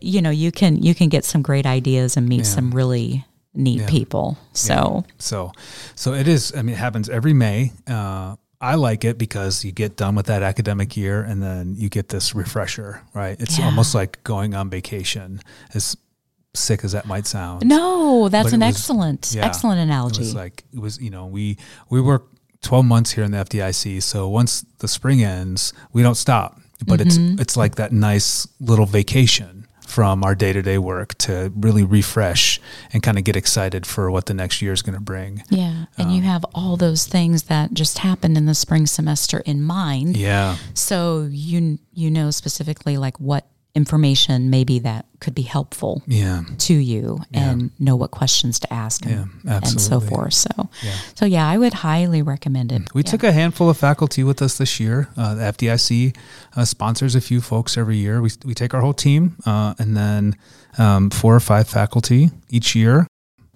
you 0.00 0.20
know, 0.22 0.30
you 0.30 0.50
can 0.50 0.82
you 0.82 0.94
can 0.94 1.08
get 1.08 1.24
some 1.24 1.42
great 1.42 1.66
ideas 1.66 2.16
and 2.16 2.28
meet 2.28 2.46
some 2.46 2.70
really 2.72 3.24
neat 3.54 3.80
Yeah. 3.80 3.86
people. 3.88 4.38
So. 4.54 5.04
So, 5.18 5.52
so 5.94 6.14
it 6.14 6.26
is. 6.26 6.52
I 6.56 6.62
mean, 6.62 6.74
it 6.74 6.78
happens 6.78 7.08
every 7.08 7.32
May. 7.32 7.72
Uh, 7.86 8.36
I 8.60 8.74
like 8.76 9.04
it 9.04 9.18
because 9.18 9.64
you 9.64 9.72
get 9.72 9.96
done 9.96 10.14
with 10.14 10.26
that 10.26 10.42
academic 10.42 10.96
year, 10.96 11.22
and 11.22 11.42
then 11.42 11.74
you 11.76 11.88
get 11.88 12.08
this 12.08 12.34
refresher. 12.34 13.02
Right? 13.14 13.38
It's 13.40 13.58
Yeah. 13.58 13.66
almost 13.66 13.94
like 13.94 14.22
going 14.24 14.54
on 14.54 14.70
vacation. 14.70 15.40
As 15.74 15.96
sick 16.54 16.84
as 16.84 16.92
that 16.92 17.06
might 17.06 17.26
sound, 17.26 17.66
no, 17.66 18.28
that's 18.28 18.52
an 18.52 18.60
was- 18.60 18.68
excellent 18.76 19.32
yeah, 19.34 19.44
excellent 19.44 19.78
It 19.78 19.82
analogy. 19.82 20.20
was 20.20 20.34
like 20.34 20.64
it 20.72 20.78
was. 20.80 20.98
You 21.00 21.10
know, 21.10 21.26
we 21.26 21.58
we 21.90 22.00
work 22.00 22.28
twelve 22.62 22.84
months 22.84 23.12
here 23.12 23.24
in 23.24 23.30
the 23.32 23.38
FDIC. 23.38 24.02
So 24.02 24.28
once 24.28 24.64
the 24.78 24.88
spring 24.88 25.22
ends, 25.22 25.72
we 25.92 26.02
don't 26.02 26.16
stop. 26.16 26.60
But 26.86 27.00
it's 27.00 27.16
mm-hmm. 27.16 27.40
it's 27.40 27.56
like 27.56 27.76
that 27.76 27.90
nice 27.92 28.46
little 28.60 28.84
vacation 28.84 29.55
from 29.86 30.22
our 30.24 30.34
day 30.34 30.52
to 30.52 30.62
day 30.62 30.78
work 30.78 31.14
to 31.18 31.52
really 31.56 31.84
refresh 31.84 32.60
and 32.92 33.02
kind 33.02 33.16
of 33.18 33.24
get 33.24 33.36
excited 33.36 33.86
for 33.86 34.10
what 34.10 34.26
the 34.26 34.34
next 34.34 34.60
year 34.60 34.72
is 34.72 34.82
going 34.82 34.94
to 34.94 35.00
bring. 35.00 35.42
yeah, 35.48 35.86
and 35.96 36.08
Um, 36.08 36.10
you 36.10 36.22
have 36.22 36.44
all 36.54 36.76
those 36.76 37.06
things 37.06 37.44
that 37.44 37.72
just 37.72 37.98
happened 37.98 38.36
in 38.36 38.46
the 38.46 38.54
spring 38.54 38.86
semester 38.86 39.38
in 39.46 39.62
mind. 39.62 40.16
Yeah. 40.16 40.56
So 40.74 41.28
you 41.30 41.78
you 41.92 42.10
know 42.10 42.30
specifically 42.30 42.96
like 42.98 43.18
what 43.20 43.46
information 43.76 44.48
maybe 44.50 44.78
that 44.80 45.04
could 45.20 45.34
be 45.34 45.42
helpful 45.42 46.02
Yeah. 46.06 46.42
to 46.58 46.74
you 46.74 47.20
and 47.32 47.70
know 47.78 47.94
what 47.96 48.10
questions 48.10 48.58
to 48.60 48.72
ask 48.72 49.04
and, 49.06 49.28
Yeah, 49.44 49.60
and 49.62 49.80
so 49.80 50.00
forth. 50.00 50.34
So 50.34 50.68
Yeah. 50.82 50.92
so 51.14 51.24
yeah, 51.26 51.46
I 51.48 51.56
would 51.58 51.74
highly 51.74 52.22
recommend 52.22 52.72
it. 52.72 52.82
We 52.94 53.02
took 53.02 53.22
a 53.22 53.32
handful 53.32 53.68
of 53.70 53.76
faculty 53.76 54.24
with 54.24 54.40
us 54.42 54.56
this 54.58 54.80
year. 54.80 55.08
Uh, 55.16 55.34
the 55.34 55.42
FDIC 55.44 56.14
uh, 56.56 56.64
sponsors 56.64 57.14
a 57.14 57.20
few 57.20 57.40
folks 57.40 57.76
every 57.76 57.96
year. 57.98 58.20
We, 58.22 58.30
we 58.44 58.54
take 58.54 58.74
our 58.74 58.80
whole 58.80 58.94
team 58.94 59.36
uh, 59.46 59.74
and 59.78 59.96
then 59.96 60.36
um, 60.78 61.10
four 61.10 61.34
or 61.34 61.40
five 61.40 61.68
faculty 61.68 62.30
each 62.50 62.74
year. 62.74 63.06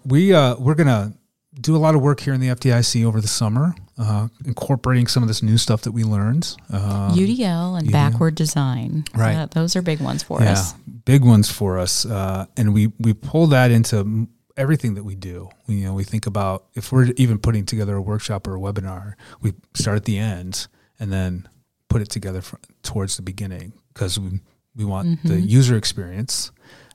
We, 0.04 0.33
uh, 0.35 0.56
we're 0.59 0.74
going 0.76 0.87
to 0.87 1.12
do 1.59 1.75
a 1.75 1.79
lot 1.79 1.95
of 1.95 2.03
work 2.03 2.21
here 2.21 2.33
in 2.33 2.41
the 2.41 2.49
FDIC 2.49 3.05
over 3.05 3.21
the 3.21 3.29
summer, 3.29 3.75
uh, 3.99 4.29
incorporating 4.45 5.07
some 5.07 5.23
of 5.23 5.29
this 5.29 5.43
new 5.43 5.59
stuff 5.59 5.83
that 5.83 5.93
we 5.93 6.05
learned. 6.05 6.57
Um, 6.73 7.13
UDL 7.13 7.79
and 7.79 7.89
UDL. 7.89 7.93
backward 7.93 8.35
design. 8.35 9.05
Right. 9.15 9.51
Those 9.51 9.75
are 9.75 9.83
big 9.83 10.01
ones 10.01 10.23
for 10.23 10.41
yeah, 10.41 10.53
us. 10.53 10.75
big 11.05 11.25
ones 11.25 11.51
for 11.51 11.79
us, 11.79 12.07
uh, 12.07 12.47
and 12.57 12.73
we 12.73 12.93
we 12.99 13.15
pull 13.15 13.49
that 13.49 13.71
into 13.71 14.29
everything 14.57 14.95
that 14.95 15.05
we 15.05 15.17
do. 15.17 15.49
We, 15.67 15.77
you 15.77 15.87
know, 15.87 15.95
we 15.95 16.05
think 16.05 16.27
about 16.27 16.67
if 16.75 16.93
we're 16.93 17.09
even 17.17 17.39
putting 17.39 17.67
together 17.67 17.97
a 17.97 18.03
workshop 18.03 18.47
or 18.47 18.57
a 18.57 18.61
webinar, 18.61 19.15
we 19.41 19.55
start 19.75 19.97
at 19.97 20.05
the 20.05 20.19
end 20.19 20.69
and 20.99 21.13
then 21.13 21.49
put 21.89 22.01
it 22.03 22.11
together 22.11 22.41
fr 22.43 22.57
towards 22.83 23.17
the 23.17 23.23
beginning 23.23 23.73
because 23.93 24.19
we 24.19 24.41
we 24.77 24.85
want 24.85 25.23
the 25.25 25.41
user 25.41 25.77
experience. 25.77 26.53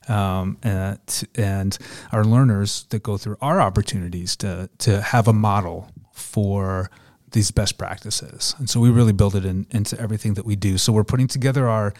Um, 0.08 0.58
and, 0.62 1.28
and 1.34 1.78
our 2.12 2.24
learners 2.24 2.86
that 2.90 3.02
go 3.02 3.18
through 3.18 3.36
our 3.40 3.60
opportunities 3.60 4.36
to 4.36 4.68
to 4.78 5.00
have 5.00 5.26
a 5.28 5.32
model 5.32 5.90
for 6.12 6.90
these 7.32 7.50
best 7.50 7.76
practices. 7.76 8.54
And 8.58 8.70
so 8.70 8.80
we 8.80 8.90
really 8.90 9.12
build 9.12 9.34
it 9.34 9.44
in, 9.44 9.66
into 9.70 10.00
everything 10.00 10.34
that 10.34 10.46
we 10.46 10.56
do. 10.56 10.78
So 10.78 10.92
we're 10.92 11.04
putting 11.04 11.28
together 11.28 11.68
our 11.68 11.92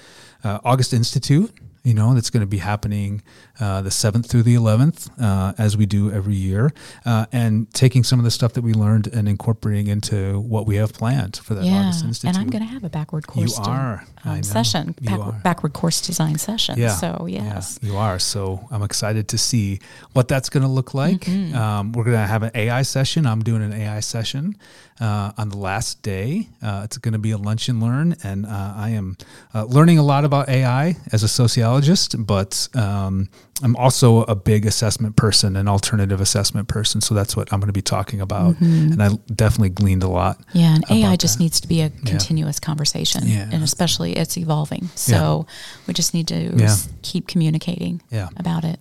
uh, 0.45 0.61
August 0.65 0.93
Institute, 0.93 1.51
you 1.87 1.95
know, 1.95 2.15
that's 2.15 2.31
going 2.31 2.41
to 2.41 2.47
be 2.47 2.59
happening 2.59 3.23
uh, 3.61 3.81
the 3.81 3.91
7th 3.91 4.27
through 4.27 4.43
the 4.43 4.55
11th, 4.57 5.09
uh, 5.23 5.53
as 5.57 5.77
we 5.77 5.87
do 5.87 6.11
every 6.11 6.35
year, 6.35 6.73
uh, 7.05 7.27
and 7.33 7.73
taking 7.73 8.03
some 8.05 8.19
of 8.19 8.25
the 8.25 8.31
stuff 8.31 8.53
that 8.55 8.63
we 8.63 8.75
learned 8.75 9.07
and 9.07 9.29
incorporating 9.29 9.87
into 9.87 10.41
what 10.41 10.67
we 10.67 10.77
have 10.77 10.93
planned 10.93 11.37
for 11.37 11.55
that 11.55 11.65
Yeah, 11.65 11.83
August 11.85 12.05
Institute. 12.05 12.29
and 12.37 12.39
I'm 12.43 12.51
going 12.51 12.65
to 12.67 12.69
have 12.77 12.83
a 12.85 12.91
backward 12.91 13.25
You 13.29 13.33
course 13.47 13.57
de- 13.57 13.71
are. 13.71 14.05
Um, 14.25 14.43
session, 14.43 14.95
You 15.01 15.11
back- 15.11 15.21
are. 15.21 15.33
backward 15.45 15.73
course 15.75 16.01
design 16.01 16.37
session. 16.39 16.79
Yeah. 16.79 16.89
So 16.97 17.27
yes, 17.29 17.79
Yeah, 17.81 17.91
you 17.93 17.97
are. 17.97 18.19
So 18.19 18.67
I'm 18.73 18.83
excited 18.83 19.29
to 19.29 19.39
see 19.39 19.79
what 20.13 20.27
that's 20.27 20.49
going 20.51 20.65
to 20.65 20.69
look 20.69 20.93
like. 20.93 21.21
Mm-hmm. 21.21 21.55
Um, 21.57 21.93
we're 21.93 22.05
going 22.05 22.17
to 22.17 22.27
have 22.27 22.43
an 22.43 22.51
AI 22.55 22.83
session. 22.83 23.27
I'm 23.27 23.43
doing 23.45 23.63
an 23.63 23.73
AI 23.73 24.01
session 24.01 24.57
uh, 25.01 25.33
on 25.39 25.49
the 25.51 25.57
last 25.59 26.03
day. 26.03 26.49
Uh, 26.63 26.83
it's 26.85 26.99
going 26.99 27.13
to 27.13 27.19
be 27.19 27.31
a 27.31 27.39
lunch 27.39 27.69
and 27.69 27.81
learn, 27.83 28.17
and 28.23 28.47
uh, 28.47 28.73
I 28.77 28.91
am 28.91 29.17
uh, 29.55 29.65
learning 29.65 29.99
a 29.99 30.03
lot 30.03 30.25
about 30.25 30.49
AI 30.49 30.97
as 31.13 31.23
a 31.23 31.29
sociologist, 31.29 32.15
but 32.27 32.69
um, 32.75 33.29
I'm 33.63 33.77
also 33.77 34.23
a 34.23 34.35
big 34.35 34.67
assessment 34.67 35.17
person, 35.17 35.57
an 35.57 35.69
alternative 35.69 36.21
assessment 36.21 36.69
person. 36.69 37.01
So 37.01 37.15
that's 37.15 37.37
what 37.37 37.53
I'm 37.53 37.61
going 37.61 37.69
to 37.69 37.73
be 37.73 37.83
talking 37.83 38.21
about, 38.21 38.61
and 38.61 39.03
I 39.03 39.11
definitely 39.35 39.71
gleaned 39.71 40.03
a 40.03 40.09
lot. 40.09 40.41
Yeah, 40.53 40.75
and 40.77 40.85
AI 40.91 41.17
just 41.17 41.39
that. 41.39 41.43
needs 41.45 41.61
to 41.61 41.69
be 41.69 41.81
a 41.83 41.91
continuous 41.91 42.59
conversation, 42.61 43.27
Yeah. 43.27 43.49
and 43.53 43.63
especially 43.63 44.17
it's 44.17 44.37
evolving. 44.39 44.89
So 44.95 45.47
we 45.87 45.95
just 45.95 46.15
need 46.15 46.29
to 46.29 46.53
Yeah. 46.57 46.77
keep 47.03 47.27
communicating 47.29 48.03
Yeah. 48.11 48.29
about 48.37 48.65
it. 48.65 48.81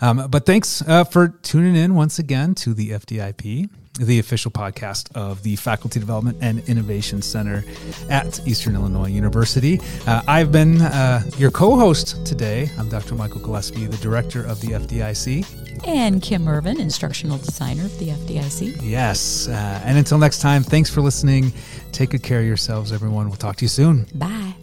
Um, 0.00 0.26
but 0.30 0.44
thanks 0.46 0.82
uh, 0.86 1.04
for 1.04 1.28
tuning 1.28 1.76
in 1.76 1.94
once 1.94 2.18
again 2.18 2.54
to 2.56 2.74
the 2.74 2.90
FDIP. 2.90 3.68
The 4.00 4.18
official 4.18 4.50
podcast 4.50 5.14
of 5.14 5.42
the 5.42 5.56
Faculty 5.56 6.00
Development 6.00 6.38
and 6.40 6.66
Innovation 6.66 7.20
Center 7.20 7.62
at 8.08 8.40
Eastern 8.48 8.74
Illinois 8.74 9.08
University. 9.08 9.80
Uh, 10.06 10.22
I've 10.26 10.50
been 10.50 10.80
uh, 10.80 11.22
your 11.36 11.50
co 11.50 11.76
host 11.76 12.24
today. 12.24 12.70
I'm 12.78 12.88
Dr. 12.88 13.14
Michael 13.14 13.40
Gillespie, 13.42 13.84
the 13.86 13.98
director 13.98 14.44
of 14.46 14.62
the 14.62 14.68
FDIC. 14.68 15.86
And 15.86 16.22
Kim 16.22 16.48
Ervin, 16.48 16.80
instructional 16.80 17.36
designer 17.36 17.84
of 17.84 17.98
the 17.98 18.08
FDIC. 18.08 18.78
Yes. 18.82 19.46
Uh, 19.48 19.82
and 19.84 19.98
until 19.98 20.16
next 20.16 20.40
time, 20.40 20.62
thanks 20.62 20.88
for 20.88 21.02
listening. 21.02 21.52
Take 21.92 22.10
good 22.10 22.22
care 22.22 22.40
of 22.40 22.46
yourselves, 22.46 22.92
everyone. 22.92 23.28
We'll 23.28 23.36
talk 23.36 23.56
to 23.56 23.64
you 23.64 23.68
soon. 23.68 24.06
Bye. 24.14 24.54